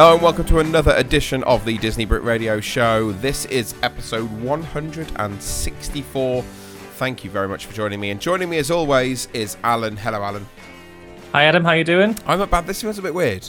[0.00, 3.12] Hello and welcome to another edition of the Disney Brit Radio Show.
[3.12, 6.42] This is episode 164.
[6.42, 8.08] Thank you very much for joining me.
[8.08, 9.98] And joining me as always is Alan.
[9.98, 10.48] Hello, Alan.
[11.32, 11.66] Hi, Adam.
[11.66, 12.16] How you doing?
[12.26, 12.66] I'm not bad.
[12.66, 13.46] This feels a bit weird.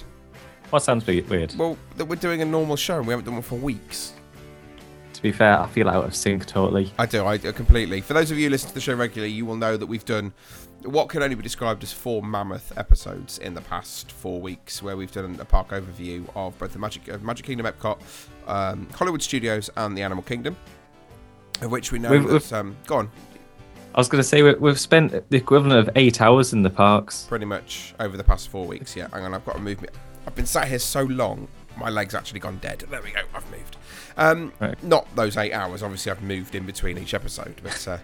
[0.71, 1.55] What sounds we- weird?
[1.57, 4.11] Well, that we're doing a normal show and we haven't done one for weeks.
[5.21, 6.91] To be fair, I feel out of sync totally.
[6.97, 8.01] I do, I do completely.
[8.01, 10.03] For those of you who listen to the show regularly, you will know that we've
[10.03, 10.33] done
[10.83, 14.97] what can only be described as four mammoth episodes in the past four weeks, where
[14.97, 17.99] we've done a park overview of both the Magic uh, Magic Kingdom, Epcot,
[18.47, 20.57] um, Hollywood Studios, and the Animal Kingdom.
[21.61, 22.51] Of which we know We've- that.
[22.53, 23.11] Um, go on,
[23.93, 26.71] I was going to say we- we've spent the equivalent of eight hours in the
[26.71, 27.25] parks.
[27.29, 28.95] pretty much over the past four weeks.
[28.95, 29.89] Yeah, hang on, I've got to move me.
[30.25, 31.47] I've been sat here so long,
[31.77, 32.79] my leg's actually gone dead.
[32.89, 33.77] There we go, I've moved.
[34.17, 34.81] Um, Right.
[34.83, 35.83] Not those eight hours.
[35.83, 37.87] Obviously, I've moved in between each episode, but.
[37.87, 37.97] Uh,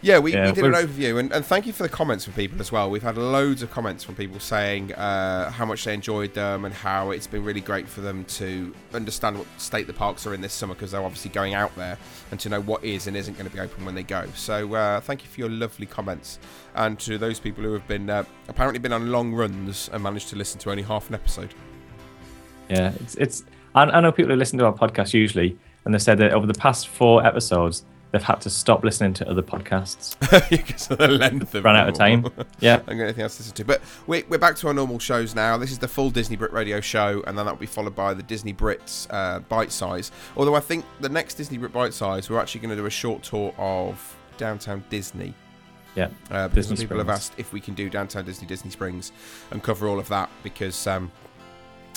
[0.00, 2.34] Yeah, we, Yeah, we did an overview, and, and thank you for the comments from
[2.34, 2.88] people as well.
[2.88, 6.72] We've had loads of comments from people saying uh, how much they enjoyed them and
[6.72, 10.40] how it's been really great for them to understand what state the parks are in
[10.40, 11.98] this summer because they're obviously going out there
[12.30, 14.24] and to know what is and isn't going to be open when they go.
[14.36, 16.38] So uh, thank you for your lovely comments,
[16.76, 20.28] and to those people who have been uh, apparently been on long runs and managed
[20.28, 21.54] to listen to only half an episode.
[22.70, 23.16] Yeah, it's.
[23.16, 23.44] it's
[23.78, 26.46] I, I know people who listen to our podcast usually, and they've said that over
[26.46, 30.18] the past four episodes, they've had to stop listening to other podcasts.
[30.50, 32.26] because of the length of Run out of time.
[32.60, 32.82] Yeah.
[32.88, 33.64] I got anything else to listen to.
[33.64, 35.56] But we're, we're back to our normal shows now.
[35.56, 38.22] This is the full Disney Brit Radio show, and then that'll be followed by the
[38.22, 40.10] Disney Brits uh, Bite Size.
[40.36, 42.90] Although I think the next Disney Brit Bite Size, we're actually going to do a
[42.90, 45.34] short tour of downtown Disney.
[45.94, 46.08] Yeah.
[46.30, 49.12] Uh, because Disney people have asked if we can do downtown Disney, Disney Springs,
[49.50, 51.10] and cover all of that because um,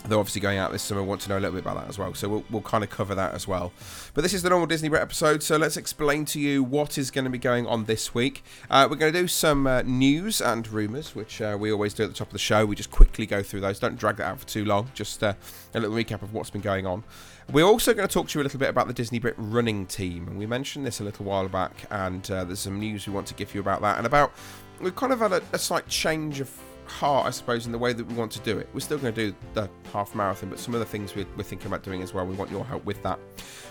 [0.08, 1.04] they're obviously going out this summer.
[1.04, 2.14] Want to know a little bit about that as well.
[2.14, 3.72] So we'll, we'll kind of cover that as well.
[4.14, 5.44] But this is the normal Disney Brit episode.
[5.44, 8.44] So let's explain to you what is going to be going on this week.
[8.70, 12.04] Uh, we're going to do some uh, news and rumours, which uh, we always do
[12.04, 12.66] at the top of the show.
[12.66, 13.80] We just quickly go through those.
[13.80, 14.90] Don't drag that out for too long.
[14.94, 15.34] Just uh,
[15.74, 17.04] a little recap of what's been going on.
[17.52, 19.86] We're also going to talk to you a little bit about the Disney Brit running
[19.86, 23.14] team, and we mentioned this a little while back, and uh, there's some news we
[23.14, 24.32] want to give you about that, and about
[24.80, 26.50] we've kind of had a, a slight change of
[26.92, 28.68] heart, I suppose, in the way that we want to do it.
[28.74, 31.44] We're still going to do the half marathon, but some of the things we're, we're
[31.44, 32.26] thinking about doing as well.
[32.26, 33.20] We want your help with that.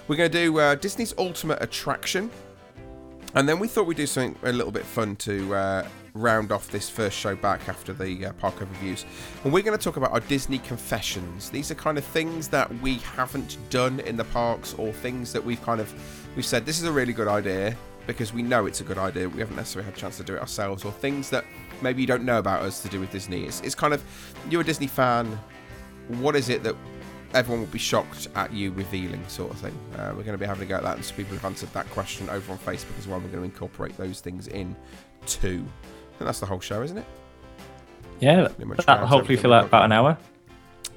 [0.08, 2.30] We're going to do uh, Disney's Ultimate Attraction,
[3.34, 6.68] and then we thought we'd do something a little bit fun to uh, round off
[6.70, 9.04] this first show back after the uh, park overviews.
[9.44, 11.50] And we're going to talk about our Disney confessions.
[11.50, 15.44] These are kind of things that we haven't done in the parks, or things that
[15.44, 15.92] we've kind of
[16.34, 17.76] we've said this is a really good idea
[18.06, 19.28] because we know it's a good idea.
[19.28, 21.44] We haven't necessarily had a chance to do it ourselves, or things that
[21.82, 23.44] maybe you don't know about us to do with Disney.
[23.44, 24.02] It's, it's kind of
[24.50, 25.38] you're a Disney fan.
[26.08, 26.74] What is it that
[27.34, 29.76] everyone will be shocked at you revealing, sort of thing.
[29.96, 31.72] Uh, we're going to be having a go at that, and some people have answered
[31.72, 33.18] that question over on Facebook as well.
[33.18, 34.74] We're going to incorporate those things in
[35.26, 35.58] too.
[35.58, 37.06] Think that's the whole show, isn't it?
[38.20, 38.48] Yeah.
[38.86, 40.18] That'll hopefully fill out about an hour.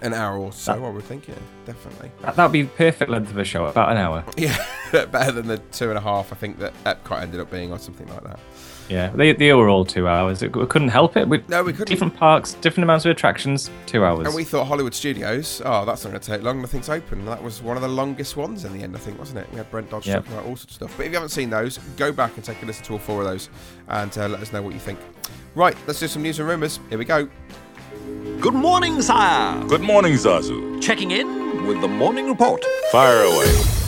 [0.02, 1.28] An hour or so, That- I would think.
[1.28, 2.12] Yeah, definitely.
[2.22, 4.26] That would be the perfect length of a show, about an hour.
[4.38, 4.58] Yeah,
[4.92, 6.34] better than the two and a half.
[6.34, 8.40] I think that Epcot ended up being, or something like that.
[8.90, 10.42] Yeah, they, they were all two hours.
[10.42, 11.28] We couldn't help it.
[11.28, 11.88] We, No, we couldn't.
[11.88, 14.28] Different parks, different amounts of attractions, two hours.
[14.28, 16.62] And we thought Hollywood Studios, oh, that's not going to take long.
[16.62, 17.20] Nothing's open.
[17.20, 19.48] And that was one of the longest ones in the end, I think, wasn't it?
[19.52, 20.24] We had Brent Dodge Yep.
[20.24, 20.94] talking about all sorts of stuff.
[20.98, 23.22] But if you haven't seen those, go back and take a listen to all four
[23.22, 23.50] of those
[23.88, 25.00] and uh, let us know what you think.
[25.56, 26.80] Right, let's do some news and rumours.
[26.90, 27.28] Here we go.
[28.40, 29.64] Good morning, sire.
[29.66, 30.82] Good morning, Zazu.
[30.82, 32.64] Checking in with the morning report.
[32.92, 33.83] Fire away.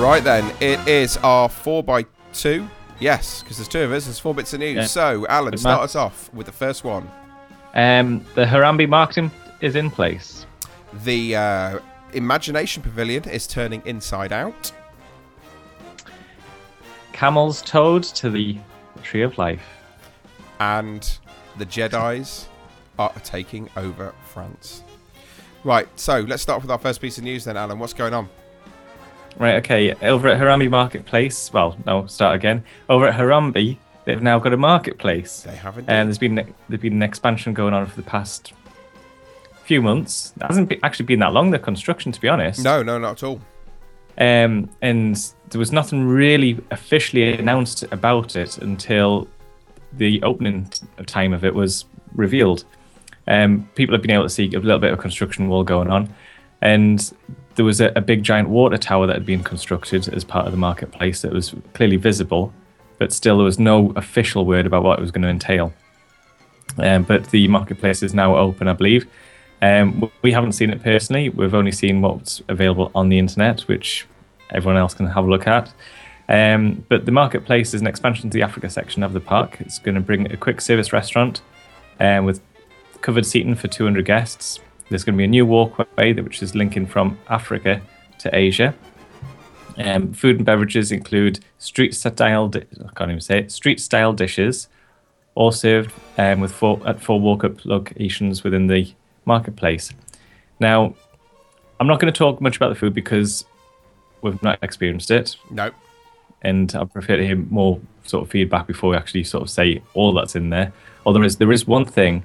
[0.00, 2.66] Right then, it is our 4x2.
[3.00, 4.76] Yes, because there's two of us, there's four bits of news.
[4.76, 4.84] Yeah.
[4.86, 5.84] So, Alan, Good start man.
[5.84, 7.08] us off with the first one.
[7.74, 9.30] Um, the Harambe marketing
[9.60, 10.46] is in place.
[11.04, 11.78] The uh,
[12.14, 14.72] Imagination Pavilion is turning inside out.
[17.12, 18.56] Camels towed to the
[18.96, 19.62] the tree of life.
[20.60, 21.18] and
[21.58, 22.48] the Jedi's
[22.98, 24.82] are taking over France.
[25.62, 27.78] Right, so let's start with our first piece of news then, Alan.
[27.78, 28.28] What's going on?
[29.38, 29.94] Right, okay.
[30.02, 32.62] Over at Harambe Marketplace, well, no, start again.
[32.88, 35.42] Over at Harambe, they've now got a marketplace.
[35.42, 35.88] They haven't.
[35.88, 36.34] And there's been
[36.68, 38.52] there's been an expansion going on for the past
[39.64, 40.32] few months.
[40.36, 42.62] It hasn't actually been that long, the construction, to be honest.
[42.64, 43.40] no, no, not at all.
[44.18, 45.16] Um, and
[45.48, 49.28] there was nothing really officially announced about it until
[49.92, 52.64] the opening t- time of it was revealed.
[53.28, 56.12] Um, people have been able to see a little bit of construction wall going on,
[56.60, 57.12] and
[57.60, 60.52] there was a, a big giant water tower that had been constructed as part of
[60.52, 62.54] the marketplace that was clearly visible,
[62.96, 65.70] but still there was no official word about what it was going to entail.
[66.78, 69.06] Um, but the marketplace is now open, I believe.
[69.60, 71.28] Um, we haven't seen it personally.
[71.28, 74.06] We've only seen what's available on the internet, which
[74.48, 75.70] everyone else can have a look at.
[76.30, 79.58] Um, but the marketplace is an expansion to the Africa section of the park.
[79.60, 81.42] It's going to bring a quick service restaurant
[81.98, 82.40] um, with
[83.02, 84.60] covered seating for 200 guests.
[84.90, 87.80] There's going to be a new walkway which is linking from Africa
[88.18, 88.74] to Asia.
[89.78, 92.48] Um, food and beverages include street style.
[92.48, 93.52] Di- I can't even say it.
[93.52, 94.68] Street style dishes,
[95.36, 98.92] all served um, with four at four walk-up locations within the
[99.24, 99.90] marketplace.
[100.58, 100.94] Now,
[101.78, 103.44] I'm not going to talk much about the food because
[104.22, 105.70] we've not experienced it, No.
[106.42, 109.82] and I prefer to hear more sort of feedback before we actually sort of say
[109.94, 110.72] all that's in there.
[111.06, 112.24] Or there is there is one thing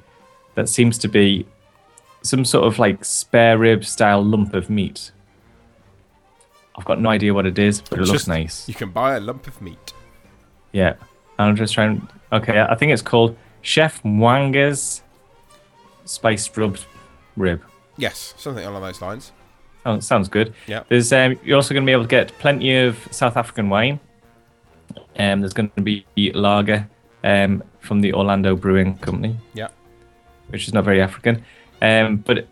[0.55, 1.45] that seems to be
[2.25, 5.11] some sort of like spare rib style lump of meat.
[6.77, 8.67] I've got no idea what it is, but it looks Just- nice.
[8.67, 9.93] You can buy a lump of meat.
[10.71, 10.95] Yeah.
[11.39, 12.07] I'm just trying.
[12.31, 15.01] Okay, I think it's called Chef Mwanga's
[16.05, 16.85] spiced rubbed
[17.37, 17.61] rib.
[17.97, 19.31] Yes, something along those lines.
[19.85, 20.53] Oh, sounds good.
[20.67, 20.83] Yeah.
[20.89, 23.99] There's um, you're also going to be able to get plenty of South African wine.
[25.17, 26.89] Um, there's going to be lager
[27.23, 29.67] um, from the Orlando Brewing Company, Yeah.
[30.47, 31.43] which is not very African.
[31.85, 32.47] Um, but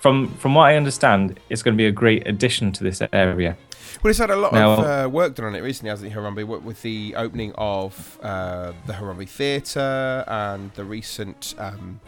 [0.00, 3.56] from from what I understand, it's going to be a great addition to this area.
[4.02, 6.16] Well, it's had a lot Now- of uh, work done on it recently, hasn't it,
[6.16, 6.46] Harambe?
[6.46, 11.98] With- With the opening of uh, the Harambe Theatre and the recent um,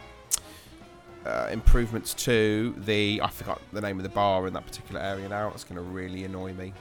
[1.26, 3.20] uh, improvements to the.
[3.22, 5.50] I forgot the name of the bar in that particular area now.
[5.54, 6.72] It's going to really annoy me.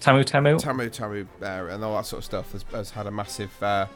[0.00, 0.58] Tamu Tamu.
[0.58, 3.86] Tamu Tamu area and all that sort of stuff has, has had a massive uh,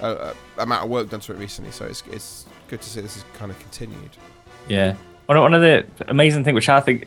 [0.00, 1.70] uh, uh, amount of work done to it recently.
[1.70, 4.10] So it's, it's good to see this has kind of continued.
[4.68, 4.96] Yeah.
[5.26, 7.06] One, one of the amazing thing, which I think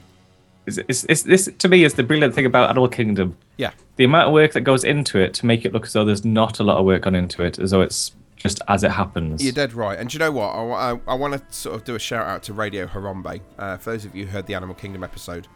[0.65, 3.37] is, is, is this to me is the brilliant thing about Animal Kingdom.
[3.57, 3.71] Yeah.
[3.97, 6.25] The amount of work that goes into it to make it look as though there's
[6.25, 9.43] not a lot of work gone into it, as though it's just as it happens.
[9.43, 9.97] You're dead right.
[9.97, 10.49] And do you know what?
[10.49, 13.41] I, I, I want to sort of do a shout out to Radio Harambe.
[13.57, 15.47] Uh, for those of you who heard the Animal Kingdom episode,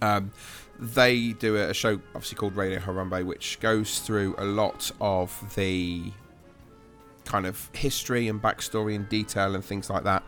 [0.00, 0.32] um,
[0.78, 5.54] they do a, a show obviously called Radio Harambe, which goes through a lot of
[5.54, 6.12] the
[7.24, 10.22] kind of history and backstory and detail and things like that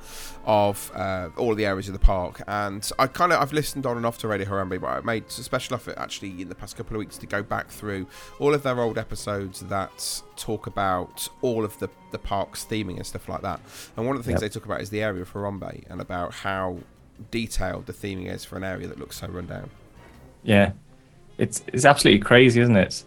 [0.46, 2.43] of uh, all the areas of the park.
[2.46, 5.25] And I kind of I've listened on and off to Radio Harambe, but I made
[5.26, 8.06] a special effort actually in the past couple of weeks to go back through
[8.38, 13.06] all of their old episodes that talk about all of the the park's theming and
[13.06, 13.61] stuff like that.
[13.96, 14.52] And one of the things Yep.
[14.52, 16.79] they talk about is the area of Harambe and about how
[17.31, 19.70] detailed the theming is for an area that looks so rundown.
[20.44, 20.73] Yeah,
[21.38, 23.02] it's it's absolutely crazy, isn't it?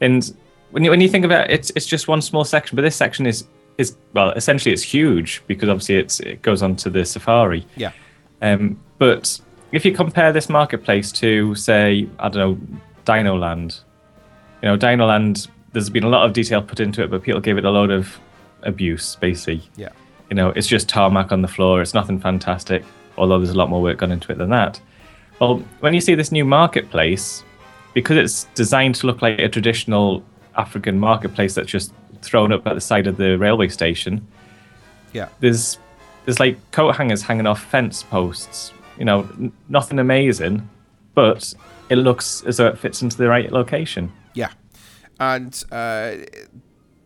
[0.00, 0.34] And
[0.70, 2.96] when you when you think about it, it's it's just one small section, but this
[2.96, 3.44] section is
[3.78, 7.66] is well, essentially it's huge because obviously it's it goes on to the safari.
[7.76, 7.92] Yeah.
[8.42, 9.40] Um, but
[9.72, 13.80] if you compare this marketplace to say I don't know Dino Land,
[14.62, 17.40] you know Dino Land, there's been a lot of detail put into it, but people
[17.40, 18.18] gave it a load of
[18.62, 19.62] abuse, basically.
[19.76, 19.90] Yeah.
[20.28, 21.82] You know, it's just tarmac on the floor.
[21.82, 22.84] It's nothing fantastic,
[23.18, 24.80] although there's a lot more work gone into it than that.
[25.40, 27.42] Well, when you see this new marketplace,
[27.94, 30.22] because it's designed to look like a traditional
[30.60, 34.26] African marketplace that's just thrown up at the side of the railway station,
[35.12, 35.28] Yeah.
[35.40, 35.78] there's
[36.26, 38.72] there's like coat hangers hanging off fence posts.
[38.98, 40.68] You know, n- nothing amazing,
[41.14, 41.54] but
[41.88, 44.12] it looks as though it fits into the right location.
[44.34, 44.50] Yeah,
[45.18, 46.16] and uh,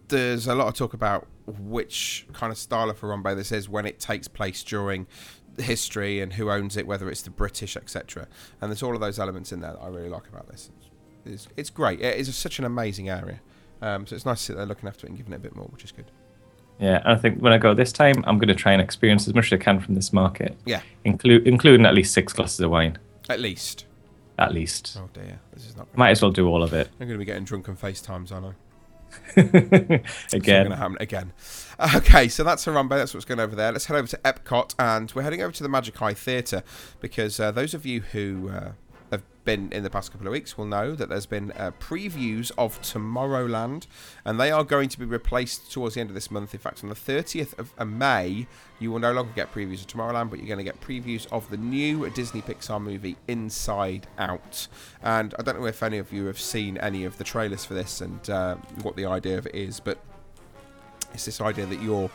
[0.08, 3.86] there's a lot of talk about which kind of style of Harambe this is when
[3.86, 5.06] it takes place during
[5.58, 8.26] history and who owns it, whether it's the British, etc.
[8.60, 10.70] And there's all of those elements in there that I really like about this.
[11.26, 12.00] It's, it's great.
[12.00, 13.40] It is such an amazing area.
[13.82, 15.54] Um, so it's nice to sit there looking after it and giving it a bit
[15.56, 16.06] more, which is good.
[16.80, 19.28] Yeah, and I think when I go this time, I'm going to try and experience
[19.28, 22.58] as much as I can from this market, Yeah, include including at least six glasses
[22.60, 23.84] of wine, at least.
[24.38, 24.98] at least.
[25.00, 25.86] Oh dear, this is not.
[25.96, 28.46] Might as well do all of it I'm going to be getting drunken FaceTimes, aren't
[28.46, 28.52] I?
[29.36, 30.64] It's again.
[30.64, 31.32] going to happen again.
[31.96, 32.90] Okay, so that's Harambe.
[32.90, 33.72] That's what's going over there.
[33.72, 36.62] Let's head over to Epcot, and we're heading over to the Magic Eye Theatre
[37.00, 38.72] because uh, those of you who uh,
[39.44, 42.80] been in the past couple of weeks will know that there's been uh, previews of
[42.82, 43.86] Tomorrowland,
[44.24, 46.54] and they are going to be replaced towards the end of this month.
[46.54, 48.46] In fact, on the 30th of May,
[48.78, 51.48] you will no longer get previews of Tomorrowland, but you're going to get previews of
[51.50, 54.68] the new Disney Pixar movie Inside Out.
[55.02, 57.74] And I don't know if any of you have seen any of the trailers for
[57.74, 59.98] this and uh, what the idea of it is, but
[61.12, 62.10] it's this idea that you're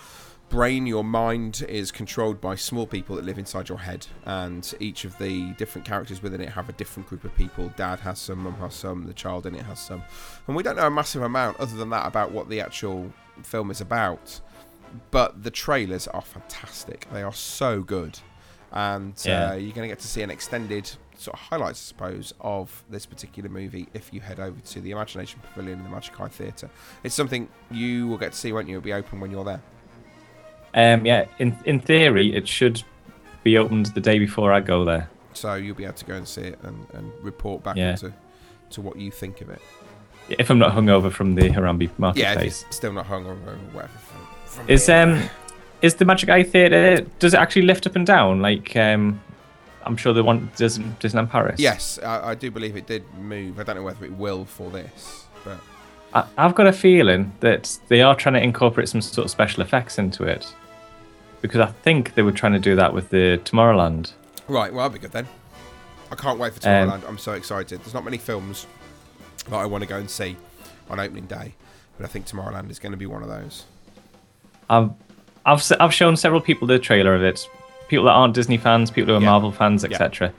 [0.49, 5.05] brain, your mind is controlled by small people that live inside your head, and each
[5.05, 7.71] of the different characters within it have a different group of people.
[7.77, 10.01] Dad has some, mum has some, the child in it has some,
[10.47, 13.11] and we don't know a massive amount other than that about what the actual
[13.43, 14.41] film is about.
[15.11, 18.17] But the trailers are fantastic; they are so good,
[18.71, 19.51] and Yeah.
[19.51, 22.83] uh, you're going to get to see an extended sort of highlights, I suppose, of
[22.89, 26.27] this particular movie if you head over to the Imagination Pavilion in the Magic Eye
[26.29, 26.69] Theatre.
[27.03, 28.77] It's something you will get to see, won't you?
[28.77, 29.61] It'll be open when you're there.
[30.73, 32.83] Um, yeah, in in theory, it should
[33.43, 35.09] be opened the day before I go there.
[35.33, 37.95] so you'll be able to go and see it and, and report back Yeah.
[37.95, 38.13] to,
[38.71, 39.61] to what you think of it.
[40.27, 42.63] If I'm not hungover from the Harambe Yeah, marketplace.
[42.63, 43.35] you're still not hung or
[43.73, 43.93] whatever.
[43.97, 44.97] From, from Is here.
[45.03, 45.29] um
[45.81, 49.21] is the Magic Eye Theatre does it actually lift up and down like um
[49.85, 51.59] I'm sure the one does in Disneyland Paris?
[51.59, 53.59] Yes, I, I do believe it did move.
[53.59, 55.57] I don't know whether it will for this, but
[56.13, 59.63] I, I've got a feeling that they are trying to incorporate some sort of special
[59.63, 60.53] effects into it.
[61.41, 64.11] Because I think they were trying to do that with the Tomorrowland.
[64.47, 64.73] right.
[64.73, 65.27] Well, that'll be good then.
[66.11, 67.07] I can't wait for Um, Tomorrowland.
[67.07, 67.79] I'm so excited.
[67.81, 68.65] There's not many films
[69.47, 70.35] that I want to go and see
[70.89, 71.53] on opening day,
[71.97, 73.65] but I think Tomorrowland is going to be one of those.
[74.69, 74.91] I've
[75.45, 77.47] I've I've shown several people the trailer of it.
[77.87, 79.29] People that aren't Disney fans, people who are Yeah.
[79.29, 80.27] Marvel fans, etc.
[80.27, 80.33] Yeah.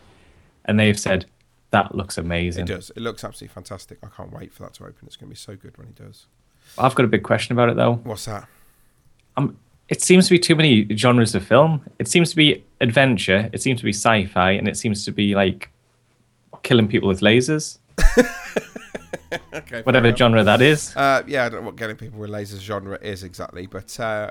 [0.67, 1.27] And they've said
[1.71, 2.65] that looks amazing.
[2.65, 2.91] It does.
[2.91, 3.99] It looks absolutely fantastic.
[4.03, 5.07] I can't wait for that to open.
[5.07, 6.27] It's going to be so good when it does.
[6.79, 7.95] I've got a big question about it though.
[8.05, 8.47] What's that?
[9.37, 9.57] Um,
[9.91, 11.83] it seems to be too many genres of film.
[11.99, 13.51] It seems to be adventure.
[13.53, 15.69] It seems to be sci-fi, and it seems to be like
[16.63, 17.79] killing people with lasers.
[19.53, 19.83] Okay.
[19.83, 20.95] Whatever genre that is.
[20.97, 24.31] Uh, yeah, I don't know what getting people with lasers genre is exactly, but uh,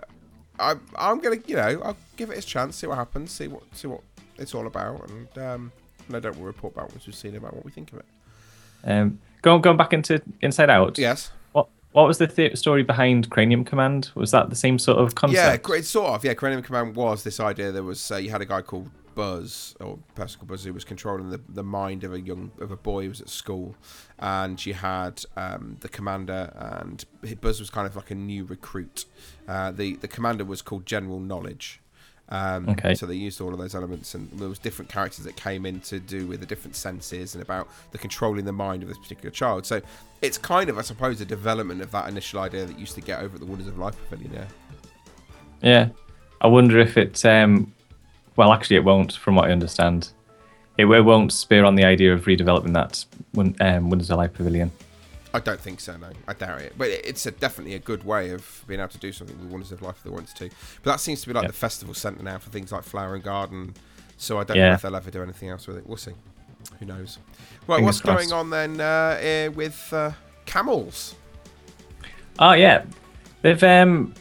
[0.60, 3.63] I, I'm gonna, you know, I'll give it a chance, see what happens, see what,
[3.74, 4.01] see what
[4.38, 5.72] it's all about, and um,
[6.10, 8.06] no doubt we'll report back once we've seen about what we think of it.
[8.84, 10.98] Um, going going back into Inside Out.
[10.98, 11.32] Yes.
[11.91, 14.12] What was the th- story behind Cranium Command?
[14.15, 15.63] Was that the same sort of Yeah, concept?
[15.63, 16.24] cr- it's sort of.
[16.24, 17.72] Yeah, Cranium Command was this idea.
[17.72, 21.29] There was uh, you had a guy called Buzz or called Buzz who was controlling
[21.29, 23.75] the, the mind of a young of a boy who was at school,
[24.19, 27.03] and you had um, the commander, and
[27.41, 29.05] Buzz was kind of like a new recruit.
[29.48, 31.81] Uh, the the commander was called General Knowledge.
[32.29, 32.93] Um, Okay.
[32.95, 35.79] So they used all of those elements, and there was different characters that came in
[35.81, 39.31] to do with the different senses and about the controlling the mind of this particular
[39.31, 39.65] child.
[39.65, 39.81] So
[40.21, 43.19] it's kind of, I suppose, a development of that initial idea that used to get
[43.19, 44.33] over at the Wonders of Life Pavilion.
[44.33, 44.45] Yeah.
[45.62, 45.89] Yeah.
[46.41, 47.24] I wonder if it.
[47.25, 47.74] Um,
[48.36, 50.12] well, actually, it won't, from what I understand.
[50.77, 53.03] It, won't spear on the idea of redeveloping that
[53.59, 54.71] um, Wonders of Life Pavilion.
[55.33, 55.95] I don't think so.
[55.98, 56.74] No, I doubt it.
[56.77, 59.71] But it's a, definitely a good way of being able to do something with Wonders
[59.71, 60.50] of Life if they wanted to.
[60.83, 61.48] But that seems to be like Yeah.
[61.50, 63.75] the festival centre now for things like Flower and Garden.
[64.17, 64.69] So I don't Yeah.
[64.69, 65.88] know if they'll ever do anything else with it.
[65.88, 66.13] We'll see.
[66.79, 67.19] Who knows?
[67.67, 68.29] Well, Fingers what's crossed.
[68.29, 70.12] going on then uh, with uh,
[70.45, 71.15] camels?
[72.39, 72.83] Oh yeah,
[73.41, 74.13] they've um,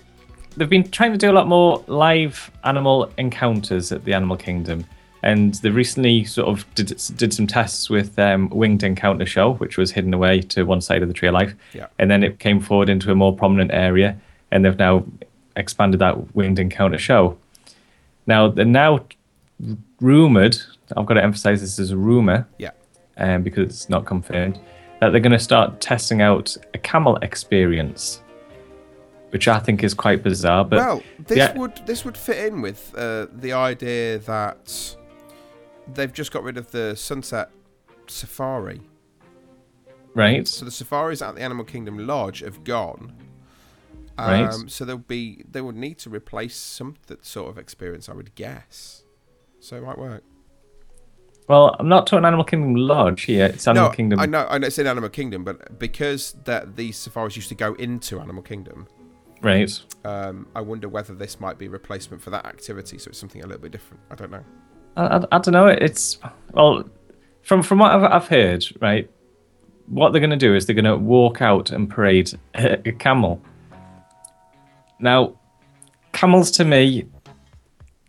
[0.56, 4.84] they've been trying to do a lot more live animal encounters at the Animal Kingdom,
[5.22, 9.76] and they recently sort of did did some tests with um, Winged Encounter Show, which
[9.76, 11.86] was hidden away to one side of the Tree of Life, Yeah.
[11.98, 14.16] and then it came forward into a more prominent area,
[14.50, 15.04] and they've now
[15.56, 17.36] expanded that Winged Encounter Show.
[18.26, 19.00] Now they're now
[20.00, 20.56] rumored.
[20.96, 22.70] I've got to emphasize this is a rumor Yeah.
[23.16, 24.58] um, because it's not confirmed,
[25.00, 28.22] that they're going to start testing out a camel experience,
[29.30, 30.64] which I think is quite bizarre.
[30.64, 31.58] But well, this yeah.
[31.58, 34.96] would this would fit in with uh, the idea that
[35.94, 37.50] they've just got rid of the Sunset
[38.06, 38.80] Safari.
[40.14, 43.12] right, So the safaris at the Animal Kingdom Lodge have gone.
[44.16, 44.70] Um, Right.
[44.70, 48.34] So there'll be they would need to replace some that sort of experience, I would
[48.34, 49.04] guess.
[49.60, 50.22] So it might work.
[51.48, 53.46] well, I'm not talking Animal Kingdom Lodge here.
[53.46, 54.20] It's Animal no, Kingdom.
[54.20, 57.54] I know, I know it's in Animal Kingdom, but because that these safaris used to
[57.54, 58.86] go into Animal Kingdom,
[59.40, 59.70] Right.
[60.04, 62.98] um, I wonder whether this might be a replacement for that activity.
[62.98, 64.02] So it's something a little bit different.
[64.10, 64.44] I don't know.
[64.96, 65.66] I, I, I don't know.
[65.68, 66.18] It's
[66.52, 66.84] well,
[67.42, 69.08] from from what I've, I've heard, right.
[69.86, 72.92] What they're going to do is they're going to walk out and parade a, a
[72.92, 73.40] camel.
[75.00, 75.34] Now,
[76.12, 77.06] camels to me,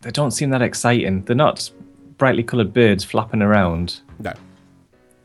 [0.02, 1.24] they don't seem that exciting.
[1.24, 1.70] They're not
[2.18, 4.34] brightly coloured birds flapping around No.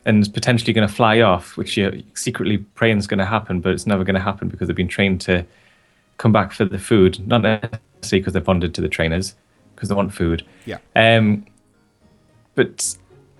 [0.06, 3.72] and potentially going to fly off, which you're secretly praying is going to happen, but
[3.72, 5.44] it's never going to happen because they've been trained to
[6.16, 9.34] come back for the food, not necessarily because they're bonded to the trainers,
[9.76, 10.44] because they want food.
[10.64, 10.78] Yeah.
[10.96, 11.46] Um,
[12.56, 12.96] but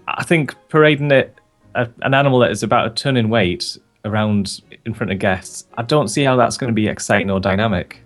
[0.06, 1.34] I think parading it,
[1.74, 5.66] a, an animal that is about a ton in weight around in front of guests,
[5.76, 8.02] I don't see how that's going to be exciting or dynamic.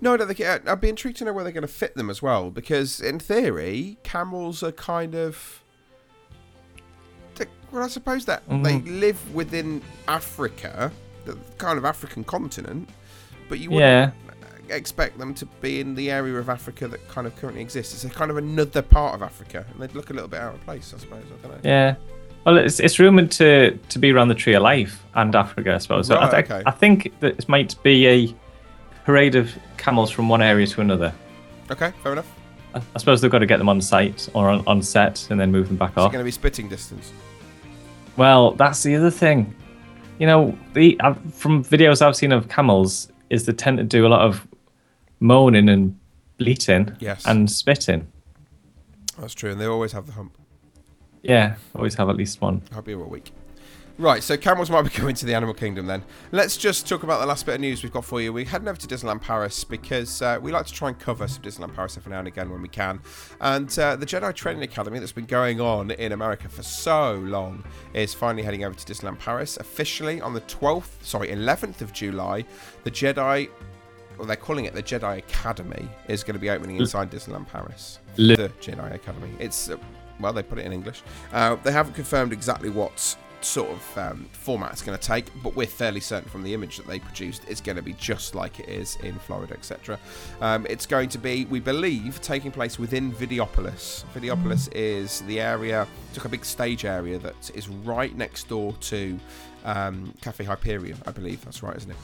[0.00, 1.96] No, I don't think it, I'd be intrigued to know where they're going to fit
[1.96, 5.62] them as well, because in theory, camels are kind of.
[7.72, 10.92] Well, I suppose that they live within Africa,
[11.24, 12.88] the kind of African continent,
[13.48, 14.25] but you wouldn't Yeah,
[14.70, 17.94] expect them to be in the area of Africa that kind of currently exists.
[17.94, 20.54] It's a kind of another part of Africa, and they'd look a little bit out
[20.54, 21.24] of place, I suppose.
[21.24, 21.70] I don't know.
[21.70, 21.94] yeah.
[22.44, 25.78] Well, it's, it's rumored to, to be around the Tree of Life and Africa, I
[25.78, 26.06] suppose.
[26.06, 26.62] So I, Right, thi- okay.
[26.64, 28.34] I think that it might be a
[29.04, 31.12] parade of camels from one area to another.
[31.72, 32.30] Okay, fair enough.
[32.74, 35.40] I, I suppose they've got to get them on site or on, on set and
[35.40, 36.06] then move them back It's off.
[36.06, 37.12] It's going to be spitting distance.
[38.16, 39.52] Well, that's the other thing.
[40.18, 44.06] You know, the uh, from videos I've seen of camels, is they tend to do
[44.06, 44.46] a lot of
[45.20, 45.98] moaning and
[46.38, 47.24] bleating Yes.
[47.26, 48.08] and spitting.
[49.18, 50.36] That's true, and they always have the hump.
[51.22, 52.62] Yeah, always have at least one.
[52.72, 53.32] I'll be a week.
[53.98, 56.02] Right, so camels might be coming to the animal kingdom then.
[56.30, 58.30] Let's just talk about the last bit of news we've got for you.
[58.30, 61.42] We're heading over to Disneyland Paris because uh, we like to try and cover some
[61.42, 63.00] Disneyland Paris every now and again when we can.
[63.40, 67.64] And uh, the Jedi Training Academy that's been going on in America for so long
[67.94, 72.44] is finally heading over to Disneyland Paris officially on the 12th, sorry, 11th of July.
[72.84, 73.48] The Jedi,
[74.18, 77.98] well, they're calling it the Jedi Academy, is going to be opening inside Disneyland Paris.
[78.16, 79.30] Le- The Jedi Academy.
[79.38, 79.76] It's, uh,
[80.20, 81.02] well, they put it in English.
[81.32, 85.54] Uh, they haven't confirmed exactly what sort of um, format it's going to take, but
[85.54, 88.58] we're fairly certain from the image that they produced it's going to be just like
[88.58, 89.98] it is in Florida, etc.
[90.40, 94.04] Um, it's going to be, we believe, taking place within Videopolis.
[94.14, 99.18] Videopolis is the area, took a big stage area that is right next door to
[99.64, 101.44] um, Cafe Hyperion, I believe.
[101.44, 101.96] That's right, isn't it?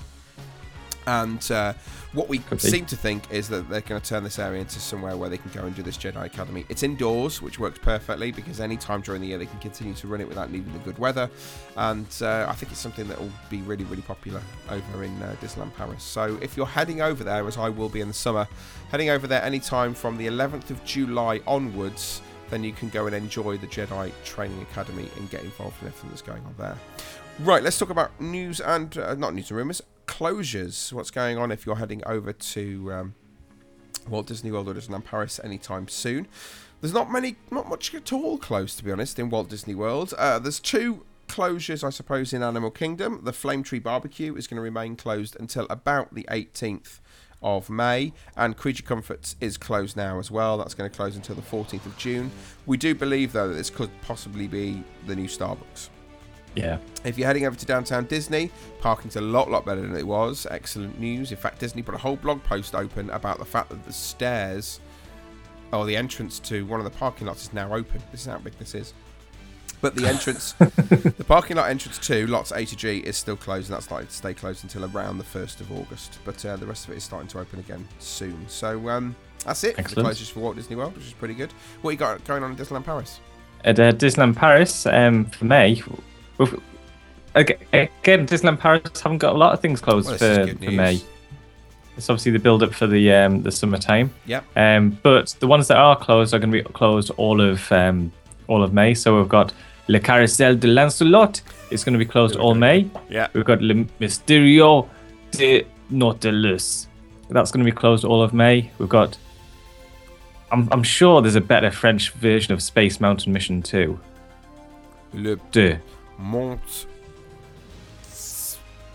[1.06, 1.74] And uh,
[2.12, 2.58] what we be.
[2.58, 5.38] seem to think is that they're going to turn this area into somewhere where they
[5.38, 6.64] can go and do this Jedi Academy.
[6.68, 10.06] It's indoors, which works perfectly because any time during the year they can continue to
[10.06, 11.30] run it without needing the good weather.
[11.76, 15.34] And uh, I think it's something that will be really, really popular over in uh,
[15.40, 16.02] Disneyland Paris.
[16.02, 18.46] So if you're heading over there, as I will be in the summer,
[18.90, 22.22] heading over there anytime from the 11th of July onwards,
[22.52, 26.10] then you can go and enjoy the Jedi Training Academy and get involved in everything
[26.10, 26.78] that's going on there.
[27.40, 30.92] Right, let's talk about news and uh, not news and rumours, closures.
[30.92, 33.14] What's going on if you're heading over to um,
[34.08, 36.28] Walt Disney World or Disneyland Paris anytime soon?
[36.80, 40.12] There's not many, not much at all closed to be honest in Walt Disney World.
[40.18, 43.22] Uh, there's two closures, I suppose, in Animal Kingdom.
[43.24, 47.00] The Flame Tree Barbecue is going to remain closed until about the 18th
[47.42, 50.58] of May, and Creature Comforts is closed now as well.
[50.58, 52.30] That's going to close until the 14th of June.
[52.66, 55.88] We do believe though that this could possibly be the new Starbucks.
[56.54, 56.78] Yeah.
[57.04, 60.46] If you're heading over to downtown Disney, parking's a lot, lot better than it was.
[60.50, 61.30] Excellent news.
[61.30, 64.80] In fact, Disney put a whole blog post open about the fact that the stairs,
[65.72, 68.02] or the entrance to one of the parking lots, is now open.
[68.10, 68.92] This is how big this is.
[69.80, 73.68] But the entrance, the parking lot entrance to lots A to G is still closed,
[73.68, 76.20] and that's likely to stay closed until around the 1st of August.
[76.24, 78.44] But uh, the rest of it is starting to open again soon.
[78.46, 80.08] So um, that's it for the Excellent.
[80.08, 81.52] closures for Walt Disney World, which is pretty good.
[81.80, 83.18] What you got going on in Disneyland Paris?
[83.64, 85.82] At uh, Disneyland Paris um, for May,
[86.38, 86.60] we've,
[87.34, 90.70] ag- again, Disneyland Paris haven't got a lot of things closed Well, for, for.
[90.70, 91.00] May.
[91.96, 94.12] It's obviously the build up for the um, the summertime.
[94.26, 94.44] Yep.
[94.56, 98.10] Um, but the ones that are closed are going to be closed all of um,
[98.48, 98.94] all of May.
[98.94, 99.52] So we've got
[99.88, 101.42] Le Carousel de Lancelot.
[101.70, 102.88] It's going to be closed all May.
[103.10, 103.28] Yeah.
[103.34, 104.88] We've got Le Mysterio
[105.32, 106.88] de Nautilus.
[107.28, 108.70] That's going to be closed all of May.
[108.78, 109.16] We've got.
[110.50, 113.98] I'm, I'm sure there's a better French version of Space Mountain Mission 2.
[115.14, 115.78] Le Deux.
[116.22, 116.86] Mont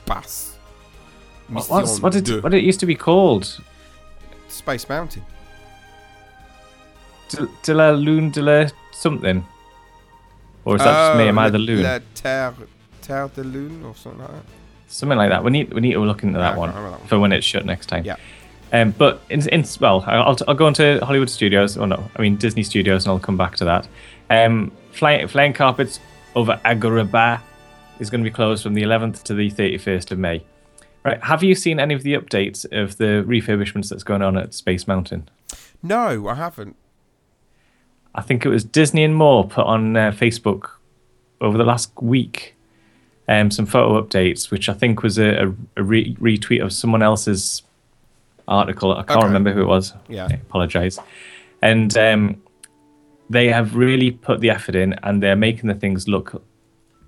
[0.06, 0.56] Pass.
[1.50, 1.70] What,
[2.02, 3.60] what, did, what did it used to be called?
[4.48, 5.24] Space Mountain.
[7.30, 9.46] De, de la Lune de la something?
[10.66, 11.28] Or is that just me?
[11.28, 11.84] Am I Oh, the loon?
[11.84, 12.54] La Terre,
[13.02, 14.44] Terre de Lune or something like that.
[14.88, 15.44] Something like that.
[15.44, 17.00] We need we need to look into Yeah, that one that one.
[17.08, 18.06] for when it's shut next time.
[18.06, 18.16] Yeah.
[18.74, 21.78] Um, but in, in well, I'll, I'll go into Hollywood Studios.
[21.78, 23.88] Or no, I mean Disney Studios, and I'll come back to that.
[24.30, 26.00] Um, flying flying carpets
[26.38, 27.42] over Agrabah
[28.00, 30.44] is going to be closed from the 11th to the 31st of May.
[31.04, 31.22] Right?
[31.24, 34.88] Have you seen any of the updates of the refurbishments that's going on at Space
[34.88, 35.30] Mountain?
[35.82, 36.76] No, I haven't.
[38.14, 40.70] I think it was Disney and more put on uh, Facebook
[41.42, 42.56] over the last week
[43.28, 47.02] um, some photo updates, which I think was a, a, a re- retweet of someone
[47.04, 47.64] else's
[48.48, 48.92] article.
[48.94, 49.28] I can't Okay.
[49.28, 49.94] remember who it was.
[50.08, 50.28] Yeah.
[50.30, 50.98] I apologize.
[51.62, 52.42] And um,
[53.30, 56.44] they have really put the effort in, and they're making the things look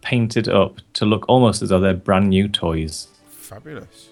[0.01, 3.07] painted up to look almost as though they're brand new toys.
[3.29, 4.09] Fabulous.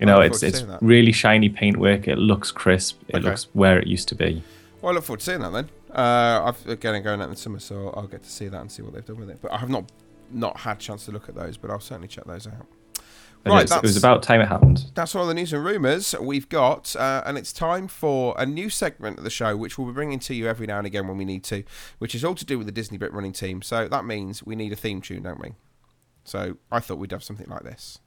[0.00, 2.06] You know, it's it's really shiny paintwork.
[2.06, 3.00] It looks crisp.
[3.08, 3.24] It Okay.
[3.28, 4.42] looks where it used to be.
[4.80, 5.68] Well, I look forward to seeing that then.
[5.92, 8.70] Uh, I've again going out in the summer, so I'll get to see that and
[8.70, 9.38] see what they've done with it.
[9.42, 9.90] But I have not
[10.30, 12.66] not had a chance to look at those, but I'll certainly check those out.
[13.44, 14.90] And Right, it was about time it happened.
[14.94, 18.68] That's all the news and rumours we've got, uh, and it's time for a new
[18.68, 21.16] segment of the show, which we'll be bringing to you every now and again when
[21.16, 21.62] we need to,
[21.98, 23.62] which is all to do with the Disney Brit running team.
[23.62, 25.52] So that means we need a theme tune, don't we?
[26.24, 28.00] So I thought we'd have something like this.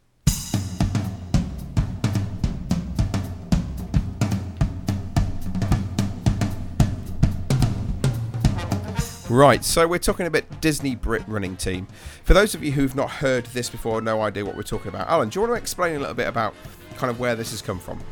[9.31, 11.87] Right, so we're talking about Disney Brit running team.
[12.25, 15.07] For those of you who've not heard this before, no idea what we're talking about,
[15.07, 16.53] Alan, do you want to explain a little bit about
[16.97, 18.03] kind of where this has come from?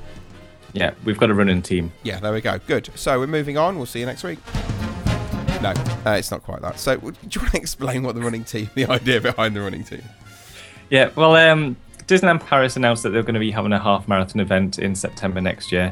[0.71, 1.91] Yeah, we've got a running team.
[2.03, 2.57] Yeah, there we go.
[2.59, 2.89] Good.
[2.95, 3.75] So we're moving on.
[3.75, 4.39] We'll see you next week.
[5.61, 5.73] No,
[6.05, 6.79] uh, it's not quite that.
[6.79, 9.83] So, do you want to explain what the running team, the idea behind the running
[9.83, 10.03] team?
[10.89, 11.75] Yeah, well, um,
[12.07, 15.41] Disneyland Paris announced that they're going to be having a half marathon event in September
[15.41, 15.91] next year,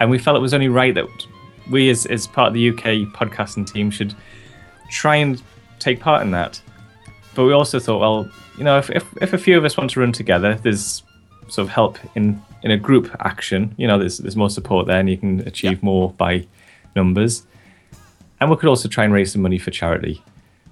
[0.00, 1.06] and we felt it was only right that
[1.70, 4.12] we, as, as part of the UK podcasting team, should
[4.90, 5.42] try and
[5.78, 6.60] take part in that.
[7.34, 9.90] But we also thought, well, you know, if, if, if a few of us want
[9.90, 11.02] to run together, there's
[11.48, 13.74] sort of help in, in a group action.
[13.76, 16.46] You know, there's there's more support there, and you can achieve more by
[16.94, 17.46] numbers.
[18.40, 20.22] And we could also try and raise some money for charity.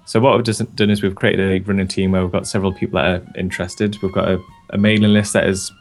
[0.05, 2.71] So what we've just done is we've created a running team where we've got several
[2.71, 3.99] people that are interested.
[4.03, 5.71] We've got a, a mailing list that is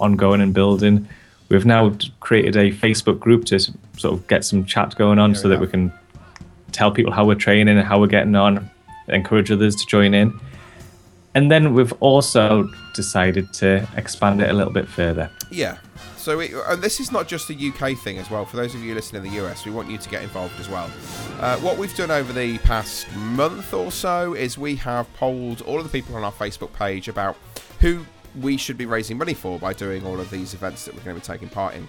[0.00, 1.08] ongoing and building.
[1.50, 5.42] We've now created a Facebook group to sort of get some chat going on, There
[5.42, 5.92] so that we can
[6.70, 8.70] tell people how we're training and how we're getting on,
[9.08, 10.38] encourage others to join in.
[11.34, 15.30] And then we've also decided to expand it a little bit further.
[15.50, 15.78] Yeah.
[16.16, 18.44] So, it, and this is not just a UK thing as well.
[18.44, 20.68] For those of you listening in the US, we want you to get involved as
[20.68, 20.90] well.
[21.40, 25.78] Uh, what we've done over the past month or so is we have polled all
[25.78, 27.36] of the people on our Facebook page about
[27.80, 28.04] who
[28.38, 31.18] we should be raising money for by doing all of these events that we're going
[31.18, 31.88] to be taking part in.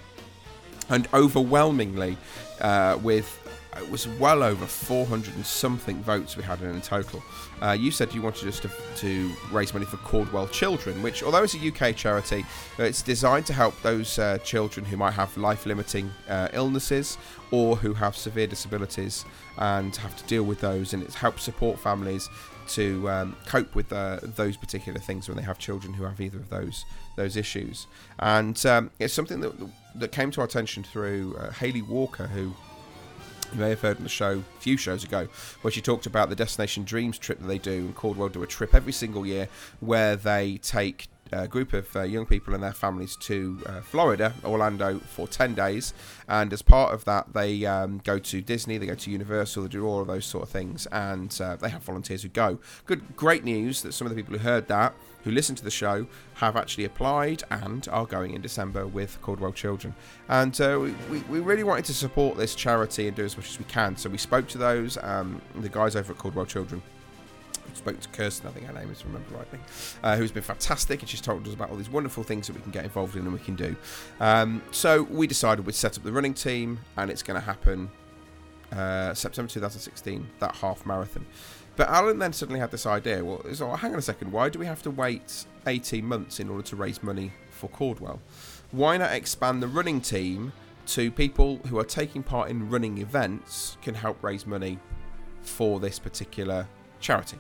[0.89, 2.17] And overwhelmingly,
[2.61, 3.40] uh, with
[3.77, 7.23] it was well over 400 and something votes we had in total.
[7.61, 11.43] Uh, you said you wanted us to, to raise money for Caudwell Children, which, although
[11.43, 12.45] it's a UK charity,
[12.79, 17.17] uh, it's designed to help those uh, children who might have life limiting uh, illnesses
[17.51, 19.25] or who have severe disabilities
[19.57, 20.93] and have to deal with those.
[20.93, 22.29] And it helps support families
[22.69, 26.37] to um, cope with uh, those particular things when they have children who have either
[26.37, 26.85] of those
[27.17, 27.87] those issues.
[28.19, 29.53] And um, it's something that
[29.95, 32.53] that came to our attention through uh, Haley Walker, who
[33.53, 35.27] you may have heard on the show a few shows ago,
[35.61, 37.79] where she talked about the Destination Dreams trip that they do.
[37.79, 39.47] And Caudwell do a trip every single year
[39.79, 44.33] where they take a group of uh, young people and their families to uh, Florida,
[44.43, 45.93] Orlando, for 10 days.
[46.27, 49.69] And as part of that, they um, go to Disney, they go to Universal, they
[49.69, 50.87] do all of those sort of things.
[50.87, 52.59] And uh, they have volunteers who go.
[52.85, 55.71] Good, great news that some of the people who heard that who listen to the
[55.71, 56.05] show
[56.35, 59.93] have actually applied and are going in December with Caudwell Children.
[60.29, 60.79] And uh,
[61.09, 63.95] we, we, really wanted to support this charity and do as much as we can.
[63.97, 66.81] So we spoke to those, um, the guys over at Caudwell Children.
[67.73, 69.59] Spoke to Kirsten, I think her name is, remember rightly,
[70.03, 72.61] uh, who's been fantastic, and she's told us about all these wonderful things that we
[72.61, 73.75] can get involved in and we can do.
[74.19, 77.89] Um, so we decided we'd set up the running team, and it's going to happen
[78.71, 81.25] uh, September 2016, that half marathon.
[81.75, 83.23] But Alan then suddenly had this idea.
[83.23, 84.31] Well, so hang on a second.
[84.31, 88.19] Why do we have to wait 18 months in order to raise money for Caudwell?
[88.71, 90.51] Why not expand the running team
[90.87, 94.79] to people who are taking part in running events can help raise money
[95.41, 96.67] for this particular
[96.99, 97.37] charity?